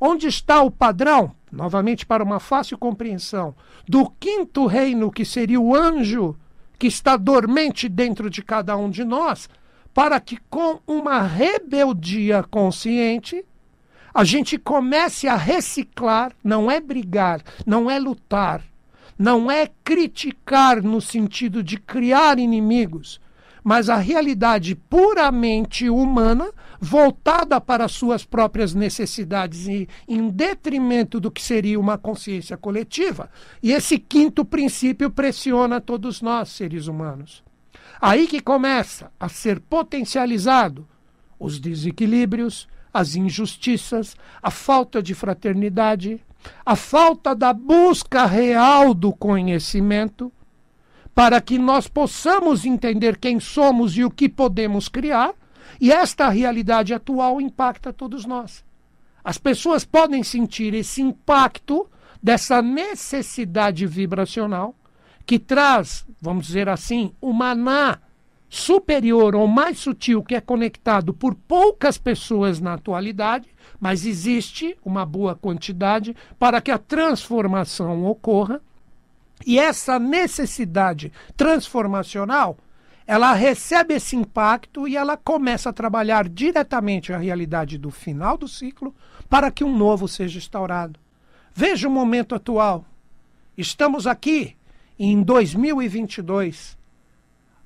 Onde 0.00 0.26
está 0.26 0.62
o 0.62 0.70
padrão? 0.70 1.32
Novamente, 1.50 2.04
para 2.04 2.22
uma 2.22 2.38
fácil 2.38 2.76
compreensão, 2.76 3.54
do 3.88 4.08
quinto 4.20 4.66
reino, 4.66 5.10
que 5.10 5.24
seria 5.24 5.58
o 5.60 5.74
anjo 5.74 6.36
que 6.78 6.86
está 6.86 7.16
dormente 7.16 7.88
dentro 7.88 8.28
de 8.30 8.42
cada 8.42 8.76
um 8.76 8.90
de 8.90 9.02
nós, 9.02 9.48
para 9.92 10.20
que 10.20 10.38
com 10.48 10.78
uma 10.86 11.22
rebeldia 11.22 12.42
consciente 12.44 13.44
a 14.18 14.24
gente 14.24 14.58
comece 14.58 15.28
a 15.28 15.36
reciclar, 15.36 16.32
não 16.42 16.68
é 16.68 16.80
brigar, 16.80 17.40
não 17.64 17.88
é 17.88 18.00
lutar, 18.00 18.64
não 19.16 19.48
é 19.48 19.70
criticar 19.84 20.82
no 20.82 21.00
sentido 21.00 21.62
de 21.62 21.76
criar 21.76 22.36
inimigos, 22.36 23.20
mas 23.62 23.88
a 23.88 23.94
realidade 23.94 24.74
puramente 24.74 25.88
humana, 25.88 26.50
voltada 26.80 27.60
para 27.60 27.86
suas 27.86 28.24
próprias 28.24 28.74
necessidades 28.74 29.68
e 29.68 29.88
em 30.08 30.28
detrimento 30.30 31.20
do 31.20 31.30
que 31.30 31.40
seria 31.40 31.78
uma 31.78 31.96
consciência 31.96 32.56
coletiva. 32.56 33.30
E 33.62 33.70
esse 33.70 34.00
quinto 34.00 34.44
princípio 34.44 35.12
pressiona 35.12 35.80
todos 35.80 36.20
nós, 36.20 36.48
seres 36.48 36.88
humanos. 36.88 37.44
Aí 38.00 38.26
que 38.26 38.40
começa 38.40 39.12
a 39.20 39.28
ser 39.28 39.60
potencializado 39.60 40.88
os 41.38 41.60
desequilíbrios, 41.60 42.66
as 42.98 43.14
injustiças, 43.14 44.16
a 44.42 44.50
falta 44.50 45.00
de 45.00 45.14
fraternidade, 45.14 46.20
a 46.66 46.74
falta 46.74 47.34
da 47.34 47.52
busca 47.52 48.26
real 48.26 48.92
do 48.92 49.12
conhecimento, 49.12 50.32
para 51.14 51.40
que 51.40 51.58
nós 51.58 51.86
possamos 51.86 52.64
entender 52.64 53.16
quem 53.16 53.38
somos 53.38 53.96
e 53.96 54.04
o 54.04 54.10
que 54.10 54.28
podemos 54.28 54.88
criar, 54.88 55.32
e 55.80 55.92
esta 55.92 56.28
realidade 56.28 56.92
atual 56.92 57.40
impacta 57.40 57.92
todos 57.92 58.24
nós. 58.24 58.64
As 59.22 59.38
pessoas 59.38 59.84
podem 59.84 60.24
sentir 60.24 60.74
esse 60.74 61.00
impacto 61.00 61.88
dessa 62.20 62.60
necessidade 62.60 63.86
vibracional 63.86 64.74
que 65.24 65.38
traz, 65.38 66.04
vamos 66.20 66.46
dizer 66.46 66.68
assim, 66.68 67.12
o 67.20 67.32
maná 67.32 68.00
superior 68.48 69.34
ou 69.34 69.46
mais 69.46 69.78
sutil 69.78 70.22
que 70.22 70.34
é 70.34 70.40
conectado 70.40 71.12
por 71.12 71.34
poucas 71.34 71.98
pessoas 71.98 72.60
na 72.60 72.74
atualidade, 72.74 73.48
mas 73.78 74.06
existe 74.06 74.76
uma 74.84 75.04
boa 75.04 75.34
quantidade 75.34 76.16
para 76.38 76.60
que 76.60 76.70
a 76.70 76.78
transformação 76.78 78.04
ocorra. 78.06 78.60
E 79.46 79.58
essa 79.58 79.98
necessidade 79.98 81.12
transformacional, 81.36 82.56
ela 83.06 83.32
recebe 83.34 83.94
esse 83.94 84.16
impacto 84.16 84.88
e 84.88 84.96
ela 84.96 85.16
começa 85.16 85.70
a 85.70 85.72
trabalhar 85.72 86.28
diretamente 86.28 87.12
a 87.12 87.18
realidade 87.18 87.78
do 87.78 87.90
final 87.90 88.36
do 88.36 88.48
ciclo 88.48 88.94
para 89.28 89.50
que 89.50 89.62
um 89.62 89.76
novo 89.76 90.08
seja 90.08 90.38
instaurado. 90.38 90.98
Veja 91.54 91.86
o 91.86 91.90
momento 91.90 92.34
atual. 92.34 92.84
Estamos 93.56 94.06
aqui 94.06 94.56
em 94.98 95.22
2022. 95.22 96.76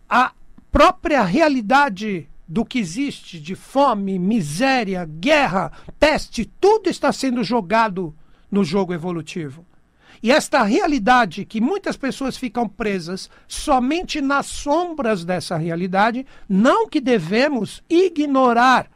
A 0.09 0.33
própria 0.73 1.23
realidade 1.23 2.27
do 2.49 2.65
que 2.65 2.79
existe 2.79 3.39
de 3.39 3.55
fome, 3.55 4.19
miséria, 4.19 5.05
guerra, 5.05 5.71
peste, 6.01 6.51
tudo 6.59 6.89
está 6.89 7.13
sendo 7.13 7.45
jogado 7.45 8.15
no 8.51 8.65
jogo 8.65 8.95
evolutivo. 8.95 9.65
E 10.23 10.31
esta 10.31 10.63
realidade 10.63 11.45
que 11.45 11.61
muitas 11.61 11.97
pessoas 11.97 12.37
ficam 12.37 12.69
presas 12.69 13.29
somente 13.47 14.21
nas 14.21 14.47
sombras 14.47 15.25
dessa 15.25 15.57
realidade, 15.57 16.25
não 16.49 16.89
que 16.89 17.01
devemos 17.01 17.83
ignorar 17.89 18.91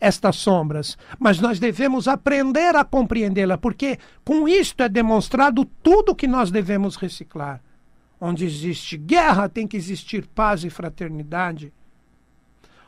estas 0.00 0.36
sombras, 0.36 0.98
mas 1.18 1.38
nós 1.38 1.60
devemos 1.60 2.08
aprender 2.08 2.74
a 2.74 2.84
compreendê-la, 2.84 3.56
porque 3.56 3.98
com 4.24 4.48
isto 4.48 4.82
é 4.82 4.88
demonstrado 4.88 5.64
tudo 5.82 6.14
que 6.14 6.26
nós 6.26 6.50
devemos 6.50 6.96
reciclar. 6.96 7.62
Onde 8.24 8.44
existe 8.44 8.96
guerra, 8.96 9.48
tem 9.48 9.66
que 9.66 9.76
existir 9.76 10.24
paz 10.28 10.62
e 10.62 10.70
fraternidade. 10.70 11.72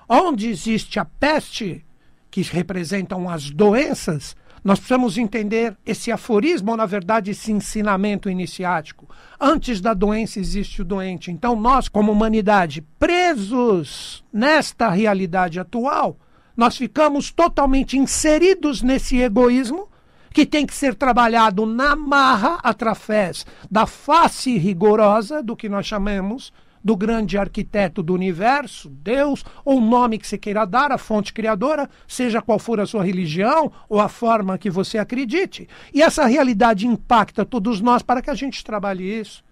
Onde 0.08 0.48
existe 0.48 1.00
a 1.00 1.04
peste, 1.04 1.84
que 2.30 2.40
representam 2.42 3.28
as 3.28 3.50
doenças, 3.50 4.36
nós 4.62 4.78
precisamos 4.78 5.18
entender 5.18 5.76
esse 5.84 6.12
aforismo, 6.12 6.70
ou 6.70 6.76
na 6.76 6.86
verdade 6.86 7.32
esse 7.32 7.50
ensinamento 7.50 8.30
iniciático. 8.30 9.08
Antes 9.40 9.80
da 9.80 9.92
doença 9.92 10.38
existe 10.38 10.82
o 10.82 10.84
doente. 10.84 11.32
Então, 11.32 11.56
nós, 11.56 11.88
como 11.88 12.12
humanidade, 12.12 12.80
presos 12.96 14.24
nesta 14.32 14.88
realidade 14.88 15.58
atual, 15.58 16.16
nós 16.56 16.76
ficamos 16.76 17.32
totalmente 17.32 17.98
inseridos 17.98 18.82
nesse 18.82 19.18
egoísmo 19.18 19.88
que 20.34 20.44
tem 20.44 20.66
que 20.66 20.74
ser 20.74 20.96
trabalhado 20.96 21.64
na 21.64 21.94
marra 21.94 22.58
através 22.60 23.46
da 23.70 23.86
face 23.86 24.58
rigorosa 24.58 25.40
do 25.40 25.54
que 25.54 25.68
nós 25.68 25.86
chamamos 25.86 26.52
do 26.82 26.96
grande 26.96 27.38
arquiteto 27.38 28.02
do 28.02 28.12
universo, 28.12 28.90
Deus, 28.90 29.44
ou 29.64 29.78
o 29.78 29.80
nome 29.80 30.18
que 30.18 30.26
você 30.26 30.36
queira 30.36 30.66
dar, 30.66 30.90
a 30.90 30.98
fonte 30.98 31.32
criadora, 31.32 31.88
seja 32.06 32.42
qual 32.42 32.58
for 32.58 32.80
a 32.80 32.86
sua 32.86 33.04
religião 33.04 33.70
ou 33.88 34.00
a 34.00 34.08
forma 34.08 34.58
que 34.58 34.68
você 34.68 34.98
acredite. 34.98 35.68
E 35.94 36.02
essa 36.02 36.26
realidade 36.26 36.84
impacta 36.84 37.44
todos 37.44 37.80
nós 37.80 38.02
para 38.02 38.20
que 38.20 38.28
a 38.28 38.34
gente 38.34 38.64
trabalhe 38.64 39.04
isso. 39.04 39.44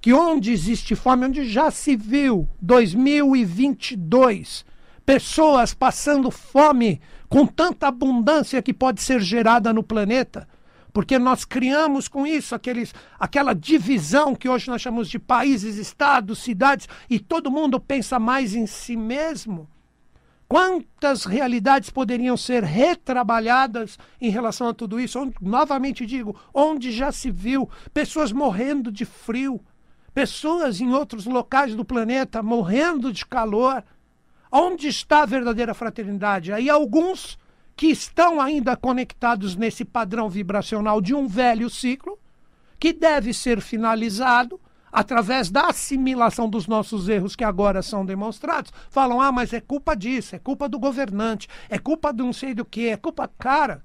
Que 0.00 0.14
onde 0.14 0.52
existe 0.52 0.96
fome, 0.96 1.26
onde 1.26 1.44
já 1.44 1.70
se 1.70 1.94
viu 1.94 2.48
2022 2.62 4.64
pessoas 5.04 5.74
passando 5.74 6.30
fome 6.30 7.00
com 7.28 7.46
tanta 7.46 7.88
abundância 7.88 8.62
que 8.62 8.72
pode 8.72 9.02
ser 9.02 9.20
gerada 9.20 9.72
no 9.72 9.82
planeta, 9.82 10.48
porque 10.92 11.18
nós 11.18 11.44
criamos 11.44 12.06
com 12.06 12.26
isso 12.26 12.54
aqueles, 12.54 12.94
aquela 13.18 13.52
divisão 13.54 14.34
que 14.34 14.48
hoje 14.48 14.68
nós 14.68 14.80
chamamos 14.80 15.08
de 15.08 15.18
países, 15.18 15.76
estados, 15.76 16.38
cidades, 16.38 16.88
e 17.10 17.18
todo 17.18 17.50
mundo 17.50 17.80
pensa 17.80 18.18
mais 18.18 18.54
em 18.54 18.66
si 18.66 18.96
mesmo. 18.96 19.68
Quantas 20.46 21.24
realidades 21.24 21.90
poderiam 21.90 22.36
ser 22.36 22.62
retrabalhadas 22.62 23.98
em 24.20 24.30
relação 24.30 24.68
a 24.68 24.74
tudo 24.74 25.00
isso? 25.00 25.18
Onde, 25.18 25.34
novamente 25.40 26.06
digo, 26.06 26.36
onde 26.52 26.92
já 26.92 27.10
se 27.10 27.30
viu 27.30 27.68
pessoas 27.92 28.30
morrendo 28.30 28.92
de 28.92 29.04
frio, 29.04 29.60
pessoas 30.12 30.80
em 30.80 30.92
outros 30.92 31.26
locais 31.26 31.74
do 31.74 31.84
planeta 31.84 32.40
morrendo 32.40 33.12
de 33.12 33.26
calor, 33.26 33.82
Onde 34.56 34.86
está 34.86 35.24
a 35.24 35.26
verdadeira 35.26 35.74
fraternidade? 35.74 36.52
Aí 36.52 36.70
alguns 36.70 37.36
que 37.74 37.88
estão 37.88 38.40
ainda 38.40 38.76
conectados 38.76 39.56
nesse 39.56 39.84
padrão 39.84 40.28
vibracional 40.30 41.00
de 41.00 41.12
um 41.12 41.26
velho 41.26 41.68
ciclo, 41.68 42.16
que 42.78 42.92
deve 42.92 43.34
ser 43.34 43.60
finalizado 43.60 44.60
através 44.92 45.50
da 45.50 45.70
assimilação 45.70 46.48
dos 46.48 46.68
nossos 46.68 47.08
erros 47.08 47.34
que 47.34 47.42
agora 47.42 47.82
são 47.82 48.06
demonstrados, 48.06 48.72
falam: 48.90 49.20
ah, 49.20 49.32
mas 49.32 49.52
é 49.52 49.60
culpa 49.60 49.96
disso, 49.96 50.36
é 50.36 50.38
culpa 50.38 50.68
do 50.68 50.78
governante, 50.78 51.48
é 51.68 51.76
culpa 51.76 52.12
de 52.12 52.22
não 52.22 52.32
sei 52.32 52.54
do 52.54 52.64
que, 52.64 52.90
é 52.90 52.96
culpa. 52.96 53.28
Cara, 53.36 53.82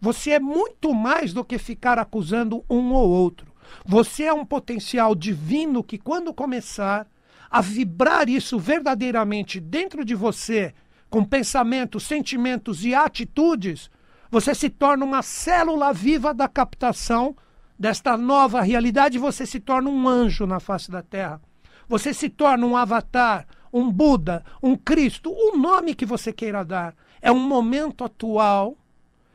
você 0.00 0.30
é 0.30 0.40
muito 0.40 0.94
mais 0.94 1.34
do 1.34 1.44
que 1.44 1.58
ficar 1.58 1.98
acusando 1.98 2.64
um 2.70 2.90
ou 2.94 3.06
outro. 3.06 3.52
Você 3.84 4.22
é 4.22 4.32
um 4.32 4.46
potencial 4.46 5.14
divino 5.14 5.84
que, 5.84 5.98
quando 5.98 6.32
começar 6.32 7.06
a 7.50 7.60
vibrar 7.60 8.28
isso 8.28 8.58
verdadeiramente 8.58 9.60
dentro 9.60 10.04
de 10.04 10.14
você, 10.14 10.74
com 11.08 11.24
pensamentos, 11.24 12.04
sentimentos 12.04 12.84
e 12.84 12.94
atitudes, 12.94 13.90
você 14.30 14.54
se 14.54 14.68
torna 14.68 15.04
uma 15.04 15.22
célula 15.22 15.92
viva 15.92 16.34
da 16.34 16.48
captação 16.48 17.36
desta 17.78 18.16
nova 18.16 18.60
realidade, 18.60 19.18
você 19.18 19.46
se 19.46 19.60
torna 19.60 19.88
um 19.88 20.08
anjo 20.08 20.46
na 20.46 20.58
face 20.58 20.90
da 20.90 21.02
terra. 21.02 21.40
Você 21.88 22.12
se 22.12 22.28
torna 22.28 22.66
um 22.66 22.76
avatar, 22.76 23.46
um 23.72 23.90
Buda, 23.90 24.44
um 24.62 24.74
Cristo, 24.76 25.30
o 25.30 25.56
nome 25.56 25.94
que 25.94 26.04
você 26.04 26.32
queira 26.32 26.64
dar. 26.64 26.94
É 27.22 27.30
um 27.30 27.38
momento 27.38 28.02
atual 28.02 28.76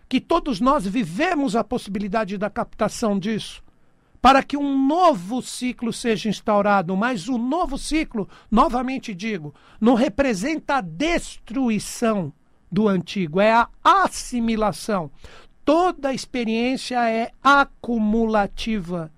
que 0.09 0.19
todos 0.19 0.59
nós 0.59 0.85
vivemos 0.85 1.55
a 1.55 1.63
possibilidade 1.63 2.37
da 2.37 2.49
captação 2.49 3.17
disso 3.17 3.63
para 4.21 4.43
que 4.43 4.55
um 4.55 4.87
novo 4.87 5.41
ciclo 5.41 5.91
seja 5.91 6.29
instaurado. 6.29 6.95
Mas 6.95 7.27
o 7.27 7.37
novo 7.37 7.77
ciclo, 7.77 8.29
novamente 8.49 9.13
digo, 9.13 9.53
não 9.79 9.95
representa 9.95 10.75
a 10.75 10.81
destruição 10.81 12.31
do 12.71 12.87
antigo, 12.87 13.41
é 13.41 13.51
a 13.51 13.67
assimilação. 13.83 15.09
Toda 15.65 16.13
experiência 16.13 17.09
é 17.09 17.31
acumulativa. 17.43 19.11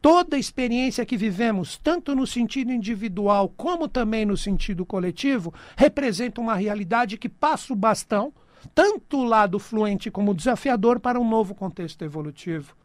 Toda 0.00 0.38
experiência 0.38 1.06
que 1.06 1.16
vivemos, 1.16 1.78
tanto 1.78 2.14
no 2.14 2.26
sentido 2.26 2.70
individual 2.70 3.48
como 3.56 3.88
também 3.88 4.26
no 4.26 4.36
sentido 4.36 4.84
coletivo, 4.84 5.52
representa 5.76 6.42
uma 6.42 6.54
realidade 6.54 7.16
que 7.16 7.28
passa 7.28 7.72
o 7.72 7.76
bastão, 7.76 8.30
tanto 8.74 9.18
o 9.18 9.24
lado 9.24 9.58
fluente 9.58 10.10
como 10.10 10.34
desafiador, 10.34 11.00
para 11.00 11.18
um 11.18 11.26
novo 11.26 11.54
contexto 11.54 12.02
evolutivo. 12.02 12.76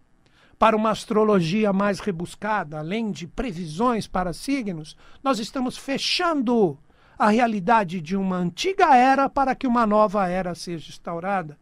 Para 0.59 0.75
uma 0.75 0.91
astrologia 0.91 1.71
mais 1.71 2.01
rebuscada, 2.01 2.77
além 2.77 3.11
de 3.11 3.25
previsões 3.25 4.07
para 4.07 4.33
signos, 4.33 4.97
nós 5.23 5.39
estamos 5.39 5.77
fechando 5.77 6.77
a 7.17 7.29
realidade 7.29 8.01
de 8.01 8.17
uma 8.17 8.35
antiga 8.35 8.93
era 8.93 9.29
para 9.29 9.55
que 9.55 9.65
uma 9.65 9.87
nova 9.87 10.27
era 10.27 10.53
seja 10.53 10.89
instaurada. 10.89 11.57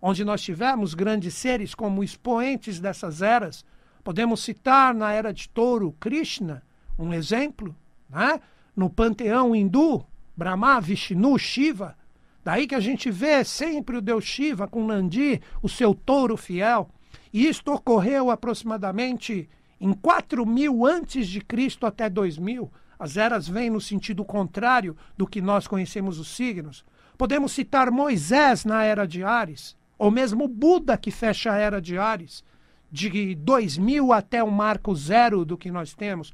Onde 0.00 0.24
nós 0.26 0.42
tivemos 0.42 0.92
grandes 0.92 1.32
seres 1.32 1.74
como 1.74 2.04
expoentes 2.04 2.78
dessas 2.78 3.22
eras, 3.22 3.64
podemos 4.02 4.44
citar 4.44 4.94
na 4.94 5.10
era 5.10 5.32
de 5.32 5.48
touro 5.48 5.92
Krishna, 5.98 6.62
um 6.98 7.14
exemplo, 7.14 7.74
né? 8.10 8.38
no 8.76 8.90
panteão 8.90 9.56
hindu, 9.56 10.04
Brahma, 10.36 10.80
Vishnu, 10.80 11.38
Shiva. 11.38 11.96
Daí 12.44 12.66
que 12.66 12.74
a 12.74 12.80
gente 12.80 13.10
vê 13.10 13.42
sempre 13.42 13.96
o 13.96 14.02
deus 14.02 14.24
Shiva 14.24 14.68
com 14.68 14.86
Nandi, 14.86 15.40
o 15.62 15.68
seu 15.68 15.94
touro 15.94 16.36
fiel. 16.36 16.90
E 17.34 17.48
isto 17.48 17.72
ocorreu 17.72 18.30
aproximadamente 18.30 19.50
em 19.80 19.92
4 19.92 20.46
mil 20.46 20.86
antes 20.86 21.26
de 21.26 21.40
Cristo 21.40 21.84
até 21.84 22.08
2000. 22.08 22.70
As 22.96 23.16
eras 23.16 23.48
vêm 23.48 23.68
no 23.68 23.80
sentido 23.80 24.24
contrário 24.24 24.96
do 25.16 25.26
que 25.26 25.40
nós 25.40 25.66
conhecemos 25.66 26.20
os 26.20 26.28
signos. 26.28 26.84
Podemos 27.18 27.50
citar 27.50 27.90
Moisés 27.90 28.64
na 28.64 28.84
era 28.84 29.04
de 29.04 29.24
Ares, 29.24 29.76
ou 29.98 30.12
mesmo 30.12 30.46
Buda 30.46 30.96
que 30.96 31.10
fecha 31.10 31.52
a 31.52 31.56
era 31.56 31.82
de 31.82 31.98
Ares, 31.98 32.44
de 32.88 33.34
2000 33.34 34.12
até 34.12 34.40
o 34.40 34.48
marco 34.48 34.94
zero 34.94 35.44
do 35.44 35.58
que 35.58 35.72
nós 35.72 35.92
temos. 35.92 36.32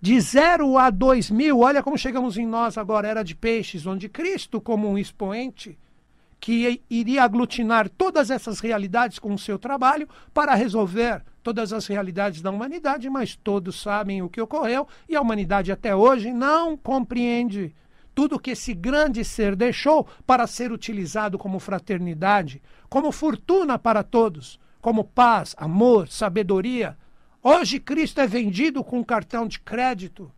De 0.00 0.20
zero 0.20 0.78
a 0.78 0.90
2000, 0.90 1.58
olha 1.58 1.82
como 1.82 1.98
chegamos 1.98 2.38
em 2.38 2.46
nós 2.46 2.78
agora, 2.78 3.08
era 3.08 3.24
de 3.24 3.34
peixes, 3.34 3.84
onde 3.84 4.08
Cristo, 4.08 4.60
como 4.60 4.88
um 4.88 4.96
expoente, 4.96 5.76
que 6.40 6.82
iria 6.88 7.24
aglutinar 7.24 7.88
todas 7.88 8.30
essas 8.30 8.60
realidades 8.60 9.18
com 9.18 9.34
o 9.34 9.38
seu 9.38 9.58
trabalho 9.58 10.08
para 10.32 10.54
resolver 10.54 11.22
todas 11.42 11.72
as 11.72 11.86
realidades 11.86 12.42
da 12.42 12.50
humanidade, 12.50 13.08
mas 13.08 13.36
todos 13.36 13.80
sabem 13.80 14.22
o 14.22 14.28
que 14.28 14.40
ocorreu 14.40 14.86
e 15.08 15.14
a 15.14 15.20
humanidade 15.20 15.72
até 15.72 15.94
hoje 15.94 16.32
não 16.32 16.76
compreende 16.76 17.74
tudo 18.14 18.40
que 18.40 18.52
esse 18.52 18.72
grande 18.72 19.24
ser 19.24 19.54
deixou 19.54 20.08
para 20.26 20.46
ser 20.46 20.72
utilizado 20.72 21.38
como 21.38 21.58
fraternidade, 21.58 22.62
como 22.88 23.12
fortuna 23.12 23.78
para 23.78 24.02
todos, 24.02 24.58
como 24.80 25.04
paz, 25.04 25.54
amor, 25.58 26.08
sabedoria. 26.08 26.96
Hoje 27.42 27.78
Cristo 27.78 28.20
é 28.20 28.26
vendido 28.26 28.82
com 28.82 29.04
cartão 29.04 29.46
de 29.46 29.60
crédito 29.60 30.32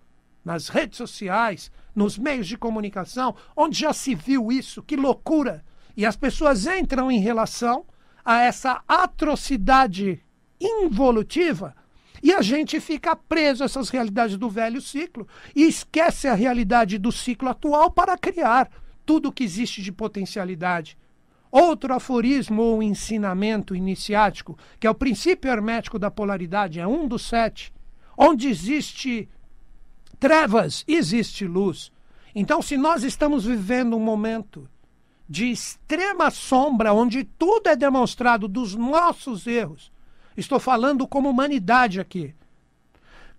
nas 0.44 0.68
redes 0.68 0.98
sociais, 0.98 1.70
nos 1.94 2.18
meios 2.18 2.48
de 2.48 2.56
comunicação, 2.58 3.34
onde 3.56 3.78
já 3.80 3.92
se 3.92 4.14
viu 4.14 4.50
isso, 4.50 4.82
que 4.82 4.96
loucura! 4.96 5.64
E 5.98 6.06
as 6.06 6.14
pessoas 6.14 6.64
entram 6.64 7.10
em 7.10 7.18
relação 7.18 7.84
a 8.24 8.40
essa 8.40 8.84
atrocidade 8.86 10.24
involutiva 10.60 11.74
e 12.22 12.32
a 12.32 12.40
gente 12.40 12.78
fica 12.78 13.16
preso 13.16 13.64
a 13.64 13.66
essas 13.66 13.88
realidades 13.88 14.36
do 14.36 14.48
velho 14.48 14.80
ciclo 14.80 15.26
e 15.56 15.64
esquece 15.64 16.28
a 16.28 16.34
realidade 16.34 16.98
do 16.98 17.10
ciclo 17.10 17.48
atual 17.48 17.90
para 17.90 18.16
criar 18.16 18.70
tudo 19.04 19.28
o 19.28 19.32
que 19.32 19.42
existe 19.42 19.82
de 19.82 19.90
potencialidade. 19.90 20.96
Outro 21.50 21.92
aforismo 21.92 22.62
ou 22.62 22.80
ensinamento 22.80 23.74
iniciático, 23.74 24.56
que 24.78 24.86
é 24.86 24.90
o 24.90 24.94
princípio 24.94 25.50
hermético 25.50 25.98
da 25.98 26.12
polaridade, 26.12 26.78
é 26.78 26.86
um 26.86 27.08
dos 27.08 27.26
sete. 27.26 27.74
Onde 28.16 28.48
existe 28.48 29.28
trevas, 30.20 30.84
existe 30.86 31.44
luz. 31.44 31.90
Então, 32.36 32.62
se 32.62 32.76
nós 32.76 33.02
estamos 33.02 33.44
vivendo 33.44 33.96
um 33.96 34.00
momento 34.00 34.68
de 35.28 35.50
extrema 35.50 36.30
sombra, 36.30 36.92
onde 36.92 37.22
tudo 37.22 37.68
é 37.68 37.76
demonstrado 37.76 38.48
dos 38.48 38.74
nossos 38.74 39.46
erros. 39.46 39.92
Estou 40.36 40.58
falando 40.58 41.06
como 41.06 41.28
humanidade 41.28 42.00
aqui. 42.00 42.34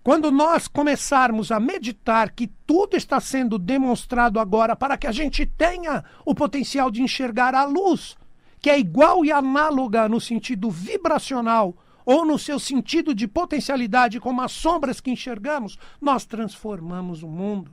Quando 0.02 0.30
nós 0.30 0.66
começarmos 0.68 1.50
a 1.50 1.60
meditar 1.60 2.30
que 2.30 2.46
tudo 2.66 2.96
está 2.96 3.20
sendo 3.20 3.58
demonstrado 3.58 4.38
agora 4.38 4.74
para 4.76 4.96
que 4.96 5.06
a 5.06 5.12
gente 5.12 5.44
tenha 5.44 6.04
o 6.24 6.34
potencial 6.34 6.90
de 6.90 7.02
enxergar 7.02 7.54
a 7.54 7.64
luz, 7.64 8.16
que 8.60 8.70
é 8.70 8.78
igual 8.78 9.24
e 9.24 9.32
análoga 9.32 10.08
no 10.08 10.20
sentido 10.20 10.70
vibracional 10.70 11.74
ou 12.04 12.24
no 12.24 12.38
seu 12.38 12.58
sentido 12.58 13.14
de 13.14 13.28
potencialidade 13.28 14.20
como 14.20 14.40
as 14.40 14.52
sombras 14.52 15.00
que 15.00 15.10
enxergamos, 15.10 15.78
nós 16.00 16.24
transformamos 16.24 17.22
o 17.22 17.28
mundo. 17.28 17.70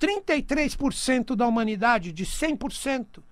33% 0.00 1.34
da 1.34 1.46
humanidade, 1.46 2.12
de 2.12 2.24
100%. 2.24 3.22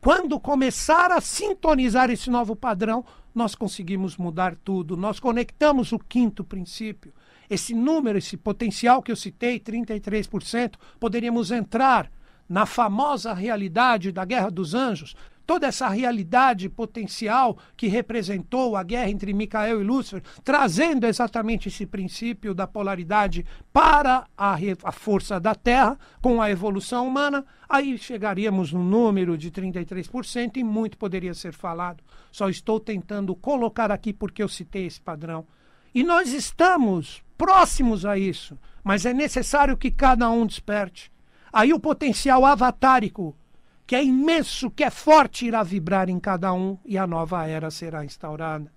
Quando 0.00 0.38
começar 0.38 1.10
a 1.10 1.20
sintonizar 1.20 2.10
esse 2.10 2.28
novo 2.28 2.54
padrão, 2.54 3.04
nós 3.34 3.54
conseguimos 3.54 4.16
mudar 4.16 4.54
tudo. 4.54 4.96
Nós 4.96 5.18
conectamos 5.18 5.92
o 5.92 5.98
quinto 5.98 6.44
princípio. 6.44 7.12
Esse 7.48 7.74
número, 7.74 8.18
esse 8.18 8.36
potencial 8.36 9.02
que 9.02 9.10
eu 9.10 9.16
citei, 9.16 9.58
33%, 9.58 10.74
poderíamos 11.00 11.50
entrar 11.50 12.10
na 12.48 12.66
famosa 12.66 13.32
realidade 13.32 14.12
da 14.12 14.24
Guerra 14.24 14.50
dos 14.50 14.74
Anjos, 14.74 15.16
toda 15.46 15.66
essa 15.66 15.88
realidade 15.88 16.68
potencial 16.68 17.58
que 17.76 17.86
representou 17.86 18.76
a 18.76 18.82
guerra 18.82 19.10
entre 19.10 19.32
Micael 19.32 19.80
e 19.80 19.84
Lúcifer, 19.84 20.22
trazendo 20.42 21.06
exatamente 21.06 21.68
esse 21.68 21.86
princípio 21.86 22.54
da 22.54 22.66
polaridade 22.66 23.44
para 23.72 24.26
a, 24.36 24.56
a 24.82 24.92
força 24.92 25.38
da 25.38 25.54
Terra 25.54 25.98
com 26.20 26.40
a 26.40 26.50
evolução 26.50 27.06
humana, 27.06 27.44
aí 27.68 27.96
chegaríamos 27.98 28.72
no 28.72 28.82
número 28.82 29.36
de 29.36 29.50
33% 29.50 30.56
e 30.56 30.64
muito 30.64 30.96
poderia 30.96 31.34
ser 31.34 31.52
falado. 31.52 32.02
Só 32.30 32.48
estou 32.48 32.80
tentando 32.80 33.34
colocar 33.34 33.90
aqui 33.90 34.12
porque 34.12 34.42
eu 34.42 34.48
citei 34.48 34.86
esse 34.86 35.00
padrão. 35.00 35.46
E 35.94 36.02
nós 36.02 36.32
estamos 36.32 37.22
próximos 37.38 38.04
a 38.04 38.18
isso, 38.18 38.58
mas 38.82 39.06
é 39.06 39.12
necessário 39.12 39.76
que 39.76 39.90
cada 39.90 40.28
um 40.30 40.46
desperte. 40.46 41.12
Aí 41.52 41.72
o 41.72 41.78
potencial 41.78 42.44
avatárico 42.44 43.36
que 43.86 43.94
é 43.94 44.02
imenso, 44.02 44.70
que 44.70 44.84
é 44.84 44.90
forte, 44.90 45.46
irá 45.46 45.62
vibrar 45.62 46.08
em 46.08 46.18
cada 46.18 46.52
um 46.52 46.78
e 46.84 46.96
a 46.96 47.06
nova 47.06 47.46
era 47.46 47.70
será 47.70 48.04
instaurada. 48.04 48.72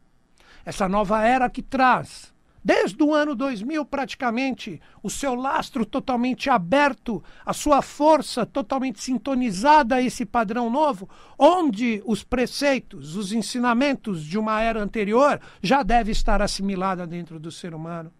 Essa 0.65 0.89
nova 0.89 1.23
era 1.25 1.49
que 1.49 1.61
traz, 1.61 2.33
desde 2.61 3.01
o 3.01 3.13
ano 3.13 3.33
2000 3.33 3.85
praticamente, 3.85 4.81
o 5.01 5.09
seu 5.09 5.33
lastro 5.33 5.85
totalmente 5.85 6.49
aberto, 6.49 7.23
a 7.45 7.53
sua 7.53 7.81
força 7.81 8.45
totalmente 8.45 9.01
sintonizada 9.01 9.95
a 9.95 10.01
esse 10.01 10.25
padrão 10.25 10.69
novo, 10.69 11.09
onde 11.39 12.03
os 12.05 12.25
preceitos, 12.25 13.15
os 13.15 13.31
ensinamentos 13.31 14.21
de 14.21 14.37
uma 14.37 14.59
era 14.59 14.83
anterior 14.83 15.39
já 15.61 15.83
devem 15.83 16.11
estar 16.11 16.41
assimilada 16.41 17.07
dentro 17.07 17.39
do 17.39 17.49
ser 17.49 17.73
humano. 17.73 18.11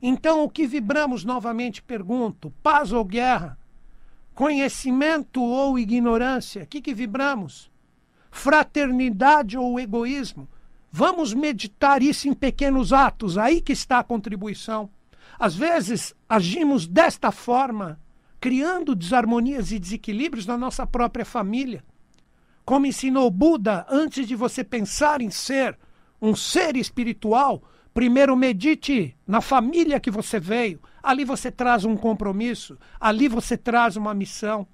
Então, 0.00 0.42
o 0.42 0.48
que 0.48 0.66
vibramos 0.66 1.24
novamente, 1.24 1.82
pergunto, 1.82 2.50
paz 2.62 2.90
ou 2.90 3.04
guerra? 3.04 3.58
Conhecimento 4.34 5.42
ou 5.42 5.78
ignorância? 5.78 6.62
O 6.62 6.66
que, 6.66 6.80
que 6.80 6.94
vibramos? 6.94 7.70
Fraternidade 8.30 9.58
ou 9.58 9.78
egoísmo? 9.78 10.48
Vamos 10.90 11.34
meditar 11.34 12.02
isso 12.02 12.28
em 12.28 12.34
pequenos 12.34 12.92
atos, 12.92 13.36
aí 13.38 13.60
que 13.60 13.72
está 13.72 13.98
a 13.98 14.04
contribuição. 14.04 14.90
Às 15.38 15.54
vezes 15.54 16.14
agimos 16.28 16.86
desta 16.86 17.30
forma, 17.30 18.00
criando 18.40 18.94
desarmonias 18.94 19.72
e 19.72 19.78
desequilíbrios 19.78 20.46
na 20.46 20.56
nossa 20.56 20.86
própria 20.86 21.24
família. 21.24 21.84
Como 22.64 22.86
ensinou 22.86 23.30
Buda, 23.30 23.86
antes 23.90 24.26
de 24.26 24.36
você 24.36 24.62
pensar 24.62 25.20
em 25.20 25.30
ser 25.30 25.78
um 26.20 26.36
ser 26.36 26.76
espiritual, 26.76 27.62
primeiro 27.92 28.36
medite 28.36 29.16
na 29.26 29.40
família 29.40 30.00
que 30.00 30.10
você 30.10 30.38
veio, 30.38 30.80
ali 31.02 31.24
você 31.24 31.50
traz 31.50 31.84
um 31.84 31.96
compromisso, 31.96 32.78
ali 33.00 33.28
você 33.28 33.56
traz 33.56 33.96
uma 33.96 34.14
missão. 34.14 34.66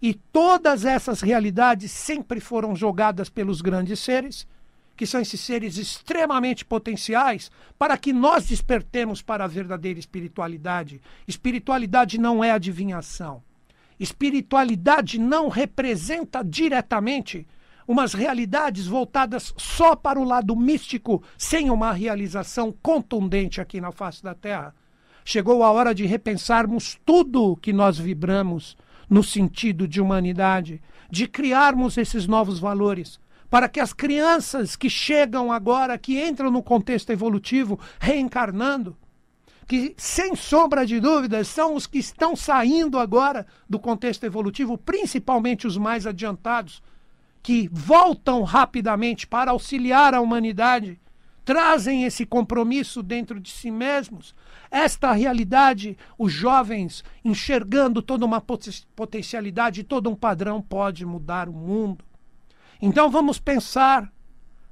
E 0.00 0.14
todas 0.14 0.84
essas 0.84 1.20
realidades 1.20 1.90
sempre 1.90 2.40
foram 2.40 2.74
jogadas 2.74 3.28
pelos 3.28 3.60
grandes 3.60 4.00
seres, 4.00 4.46
que 4.96 5.06
são 5.06 5.20
esses 5.20 5.40
seres 5.40 5.78
extremamente 5.78 6.64
potenciais, 6.64 7.50
para 7.78 7.96
que 7.96 8.12
nós 8.12 8.46
despertemos 8.46 9.22
para 9.22 9.44
a 9.44 9.48
verdadeira 9.48 9.98
espiritualidade. 9.98 11.00
Espiritualidade 11.26 12.18
não 12.18 12.42
é 12.42 12.50
adivinhação. 12.50 13.42
Espiritualidade 13.98 15.18
não 15.18 15.48
representa 15.48 16.42
diretamente 16.42 17.46
umas 17.86 18.12
realidades 18.12 18.86
voltadas 18.86 19.52
só 19.56 19.94
para 19.94 20.18
o 20.18 20.24
lado 20.24 20.54
místico, 20.56 21.22
sem 21.36 21.70
uma 21.70 21.92
realização 21.92 22.72
contundente 22.82 23.60
aqui 23.60 23.80
na 23.80 23.92
face 23.92 24.22
da 24.22 24.34
Terra. 24.34 24.74
Chegou 25.24 25.62
a 25.62 25.70
hora 25.70 25.94
de 25.94 26.04
repensarmos 26.06 26.98
tudo 27.04 27.56
que 27.56 27.72
nós 27.72 27.98
vibramos 27.98 28.76
no 29.08 29.22
sentido 29.22 29.86
de 29.86 30.00
humanidade, 30.00 30.80
de 31.10 31.28
criarmos 31.28 31.98
esses 31.98 32.26
novos 32.26 32.58
valores, 32.58 33.20
para 33.50 33.68
que 33.68 33.78
as 33.78 33.92
crianças 33.92 34.74
que 34.74 34.88
chegam 34.88 35.52
agora, 35.52 35.98
que 35.98 36.18
entram 36.18 36.50
no 36.50 36.62
contexto 36.62 37.10
evolutivo, 37.10 37.78
reencarnando, 38.00 38.96
que 39.68 39.94
sem 39.96 40.34
sombra 40.34 40.86
de 40.86 40.98
dúvidas 40.98 41.48
são 41.48 41.74
os 41.74 41.86
que 41.86 41.98
estão 41.98 42.34
saindo 42.34 42.98
agora 42.98 43.46
do 43.68 43.78
contexto 43.78 44.24
evolutivo, 44.24 44.78
principalmente 44.78 45.66
os 45.66 45.76
mais 45.76 46.06
adiantados, 46.06 46.82
que 47.42 47.68
voltam 47.72 48.42
rapidamente 48.42 49.26
para 49.26 49.50
auxiliar 49.50 50.14
a 50.14 50.20
humanidade 50.20 50.98
trazem 51.44 52.04
esse 52.04 52.24
compromisso 52.24 53.02
dentro 53.02 53.40
de 53.40 53.50
si 53.50 53.70
mesmos. 53.70 54.34
Esta 54.70 55.12
realidade, 55.12 55.96
os 56.18 56.32
jovens 56.32 57.04
enxergando 57.24 58.00
toda 58.00 58.24
uma 58.24 58.40
potencialidade, 58.40 59.84
todo 59.84 60.08
um 60.08 60.14
padrão 60.14 60.62
pode 60.62 61.04
mudar 61.04 61.48
o 61.48 61.52
mundo. 61.52 62.04
Então 62.80 63.10
vamos 63.10 63.38
pensar 63.38 64.10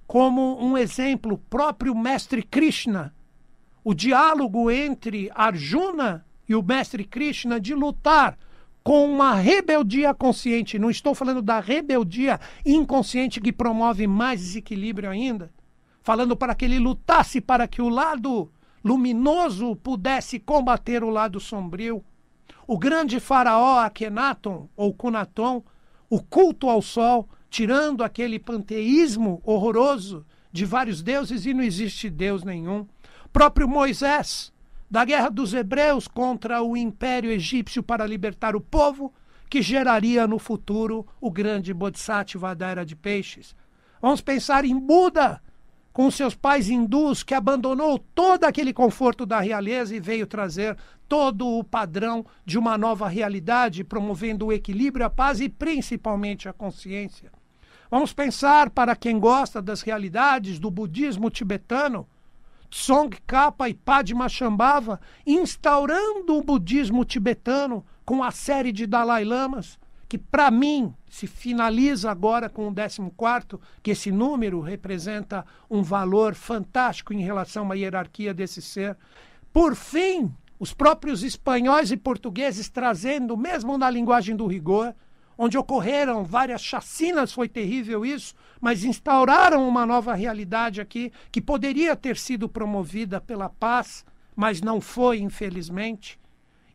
como 0.07 0.61
um 0.61 0.77
exemplo 0.77 1.39
próprio 1.49 1.95
mestre 1.95 2.43
Krishna, 2.43 3.15
o 3.85 3.95
diálogo 3.95 4.71
entre 4.71 5.31
Arjuna 5.35 6.27
e 6.49 6.55
o 6.55 6.63
mestre 6.63 7.05
Krishna 7.05 7.61
de 7.61 7.75
lutar 7.75 8.37
com 8.83 9.09
uma 9.09 9.35
rebeldia 9.35 10.13
consciente. 10.13 10.79
Não 10.79 10.91
estou 10.91 11.15
falando 11.15 11.41
da 11.41 11.61
rebeldia 11.61 12.41
inconsciente 12.65 13.41
que 13.41 13.53
promove 13.53 14.07
mais 14.07 14.41
desequilíbrio 14.41 15.09
ainda. 15.09 15.51
Falando 16.03 16.37
para 16.37 16.55
que 16.55 16.65
ele 16.65 16.79
lutasse 16.79 17.41
para 17.41 17.69
que 17.69 17.83
o 17.83 17.89
lado 17.89 18.51
luminoso 18.83 19.77
pudesse 19.77 20.39
combater 20.39 21.05
o 21.05 21.11
lado 21.11 21.39
sombrio. 21.39 22.03
O 22.67 22.79
grande 22.79 23.21
faraó 23.21 23.81
Akhenaton, 23.81 24.69
ou 24.77 24.95
Cunaton, 24.95 25.63
o 26.09 26.23
culto 26.23 26.69
ao 26.69 26.81
sol, 26.81 27.29
tirando 27.51 28.03
aquele 28.03 28.39
panteísmo 28.39 29.41
horroroso 29.45 30.25
de 30.53 30.65
vários 30.65 31.03
deuses 31.03 31.47
e 31.47 31.53
não 31.53 31.63
existe 31.63 32.09
Deus 32.09 32.43
nenhum. 32.45 32.87
Próprio 33.33 33.69
Moisés, 33.69 34.53
da 34.91 35.05
guerra 35.05 35.29
dos 35.29 35.55
hebreus 35.55 36.09
contra 36.09 36.63
o 36.63 36.77
império 36.77 37.31
egípcio 37.31 37.83
para 37.83 38.07
libertar 38.07 38.57
o 38.57 38.61
povo, 38.61 39.13
que 39.49 39.63
geraria 39.63 40.27
no 40.27 40.39
futuro 40.39 41.07
o 41.21 41.31
grande 41.31 41.75
Bodhisattva 41.75 42.55
da 42.55 42.69
era 42.69 42.85
de 42.85 42.97
peixes. 42.97 43.55
Vamos 44.01 44.21
pensar 44.21 44.65
em 44.65 44.79
Buda, 44.79 45.43
com 46.01 46.11
seus 46.11 46.35
pais 46.35 46.71
hindus, 46.71 47.23
que 47.23 47.35
abandonou 47.35 47.99
todo 47.99 48.45
aquele 48.45 48.73
conforto 48.73 49.27
da 49.27 49.39
realeza 49.39 49.95
e 49.95 50.01
veio 50.01 50.27
trazer 50.27 50.75
todo 51.07 51.47
o 51.47 51.63
padrão 51.63 52.25
de 52.43 52.59
uma 52.59 52.79
nova 52.79 53.07
realidade, 53.07 53.85
promovendo 53.85 54.47
o 54.47 54.53
equilíbrio, 54.53 55.05
a 55.05 55.11
paz 55.11 55.43
e 55.43 55.49
principalmente 55.51 56.49
a 56.49 56.55
consciência. 56.55 57.31
Vamos 57.91 58.15
pensar, 58.15 58.71
para 58.71 58.97
quem 58.97 59.21
gosta 59.21 59.61
das 59.61 59.83
realidades 59.83 60.59
do 60.59 60.71
budismo 60.71 61.29
tibetano, 61.29 62.09
Tsongkhapa 62.71 63.69
e 63.69 63.75
Padma 63.75 64.27
Shambhava, 64.27 64.99
instaurando 65.27 66.35
o 66.35 66.43
budismo 66.43 67.05
tibetano 67.05 67.85
com 68.07 68.25
a 68.25 68.31
série 68.31 68.73
de 68.73 68.87
Dalai 68.87 69.23
Lamas, 69.23 69.79
que 70.11 70.19
para 70.19 70.51
mim 70.51 70.93
se 71.09 71.29
finaliza 71.29 72.11
agora 72.11 72.49
com 72.51 72.67
o 72.67 72.75
14, 72.75 73.01
que 73.81 73.93
esse 73.93 74.11
número 74.11 74.59
representa 74.61 75.47
um 75.71 75.85
valor 75.85 76.35
fantástico 76.35 77.15
em 77.15 77.21
relação 77.21 77.71
à 77.71 77.77
hierarquia 77.77 78.35
desse 78.35 78.61
ser. 78.61 78.97
Por 79.53 79.77
fim, 79.77 80.35
os 80.59 80.75
próprios 80.75 81.23
espanhóis 81.23 81.93
e 81.93 81.97
portugueses 81.97 82.69
trazendo, 82.69 83.37
mesmo 83.37 83.79
na 83.79 83.89
linguagem 83.89 84.35
do 84.35 84.49
rigor, 84.49 84.97
onde 85.39 85.57
ocorreram 85.57 86.25
várias 86.25 86.61
chacinas, 86.61 87.33
foi 87.33 87.49
terrível 87.49 88.05
isso, 88.05 88.35
mas 88.61 88.83
instauraram 88.83 89.69
uma 89.69 89.87
nova 89.87 90.13
realidade 90.13 90.81
aqui 90.81 91.13
que 91.31 91.41
poderia 91.41 91.95
ter 91.95 92.17
sido 92.17 92.49
promovida 92.49 93.21
pela 93.21 93.49
paz, 93.49 94.05
mas 94.35 94.61
não 94.61 94.81
foi, 94.81 95.21
infelizmente. 95.21 96.19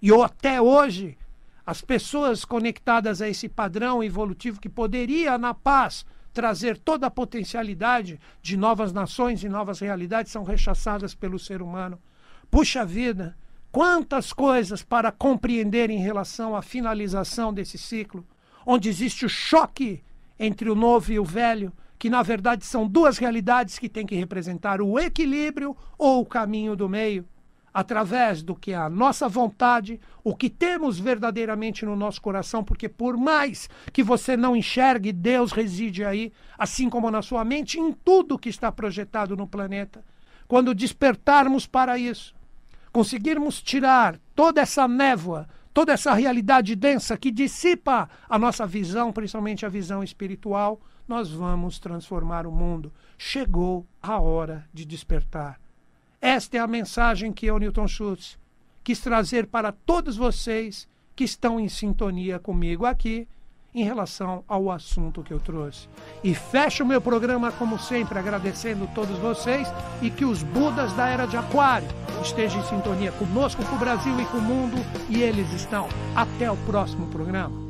E 0.01 0.09
até 0.23 0.61
hoje, 0.61 1.17
as 1.65 1.81
pessoas 1.81 2.45
conectadas 2.45 3.21
a 3.21 3.27
esse 3.27 3.49
padrão 3.49 4.03
evolutivo 4.03 4.59
que 4.59 4.69
poderia, 4.69 5.37
na 5.37 5.53
paz, 5.53 6.05
trazer 6.31 6.77
toda 6.77 7.07
a 7.07 7.11
potencialidade 7.11 8.19
de 8.41 8.55
novas 8.55 8.93
nações 8.93 9.43
e 9.43 9.49
novas 9.49 9.79
realidades 9.79 10.31
são 10.31 10.43
rechaçadas 10.43 11.15
pelo 11.15 11.39
ser 11.39 11.61
humano. 11.61 11.97
Puxa 12.51 12.85
vida, 12.85 13.35
quantas 13.71 14.31
coisas 14.31 14.83
para 14.83 15.11
compreender 15.11 15.89
em 15.89 15.99
relação 15.99 16.55
à 16.55 16.61
finalização 16.61 17.53
desse 17.53 17.77
ciclo 17.77 18.25
onde 18.65 18.89
existe 18.89 19.25
o 19.25 19.29
choque 19.29 20.03
entre 20.39 20.69
o 20.69 20.75
novo 20.75 21.11
e 21.11 21.19
o 21.19 21.23
velho, 21.23 21.71
que 21.97 22.09
na 22.09 22.21
verdade 22.21 22.65
são 22.65 22.87
duas 22.87 23.17
realidades 23.17 23.79
que 23.79 23.87
têm 23.87 24.05
que 24.05 24.15
representar 24.15 24.81
o 24.81 24.99
equilíbrio 24.99 25.75
ou 25.97 26.21
o 26.21 26.25
caminho 26.25 26.75
do 26.75 26.89
meio, 26.89 27.25
através 27.75 28.41
do 28.41 28.55
que 28.55 28.71
é 28.71 28.75
a 28.77 28.89
nossa 28.89 29.27
vontade, 29.27 29.99
o 30.23 30.33
que 30.33 30.49
temos 30.49 30.97
verdadeiramente 30.97 31.85
no 31.85 31.93
nosso 31.93 32.21
coração, 32.21 32.63
porque 32.63 32.87
por 32.87 33.17
mais 33.17 33.69
que 33.91 34.01
você 34.01 34.37
não 34.37 34.55
enxergue, 34.55 35.11
Deus 35.11 35.51
reside 35.51 36.05
aí, 36.05 36.31
assim 36.57 36.89
como 36.89 37.11
na 37.11 37.21
sua 37.21 37.43
mente, 37.43 37.77
em 37.77 37.91
tudo 37.91 38.39
que 38.39 38.47
está 38.47 38.71
projetado 38.71 39.35
no 39.35 39.45
planeta. 39.45 40.05
Quando 40.47 40.73
despertarmos 40.73 41.67
para 41.67 41.97
isso, 41.97 42.33
conseguirmos 42.93 43.61
tirar 43.61 44.17
toda 44.33 44.61
essa 44.61 44.87
névoa 44.87 45.45
toda 45.73 45.91
essa 45.91 46.13
realidade 46.13 46.73
densa 46.73 47.17
que 47.17 47.29
dissipa 47.29 48.09
a 48.29 48.39
nossa 48.39 48.65
visão, 48.65 49.11
principalmente 49.11 49.65
a 49.65 49.69
visão 49.69 50.01
espiritual, 50.01 50.79
nós 51.05 51.29
vamos 51.29 51.79
transformar 51.79 52.47
o 52.47 52.51
mundo. 52.51 52.93
Chegou 53.17 53.85
a 54.01 54.17
hora 54.17 54.65
de 54.73 54.85
despertar. 54.85 55.59
Esta 56.25 56.57
é 56.57 56.59
a 56.59 56.65
mensagem 56.65 57.31
que 57.31 57.45
eu, 57.45 57.59
Newton 57.59 57.87
Schultz, 57.87 58.35
quis 58.83 58.99
trazer 58.99 59.45
para 59.45 59.71
todos 59.71 60.17
vocês 60.17 60.87
que 61.15 61.23
estão 61.23 61.59
em 61.59 61.69
sintonia 61.69 62.39
comigo 62.39 62.83
aqui 62.83 63.27
em 63.75 63.83
relação 63.83 64.43
ao 64.47 64.71
assunto 64.71 65.21
que 65.21 65.31
eu 65.31 65.39
trouxe. 65.39 65.87
E 66.23 66.33
fecho 66.33 66.83
o 66.83 66.87
meu 66.87 66.99
programa, 66.99 67.51
como 67.51 67.77
sempre, 67.77 68.17
agradecendo 68.17 68.89
todos 68.95 69.19
vocês 69.19 69.67
e 70.01 70.09
que 70.09 70.25
os 70.25 70.41
Budas 70.41 70.91
da 70.93 71.07
Era 71.07 71.27
de 71.27 71.37
Aquário 71.37 71.87
estejam 72.23 72.59
em 72.59 72.65
sintonia 72.65 73.11
conosco, 73.11 73.63
com 73.63 73.75
o 73.75 73.79
Brasil 73.79 74.19
e 74.19 74.25
com 74.25 74.37
o 74.37 74.41
mundo, 74.41 74.77
e 75.07 75.21
eles 75.21 75.53
estão. 75.53 75.87
Até 76.15 76.49
o 76.49 76.57
próximo 76.65 77.05
programa. 77.11 77.64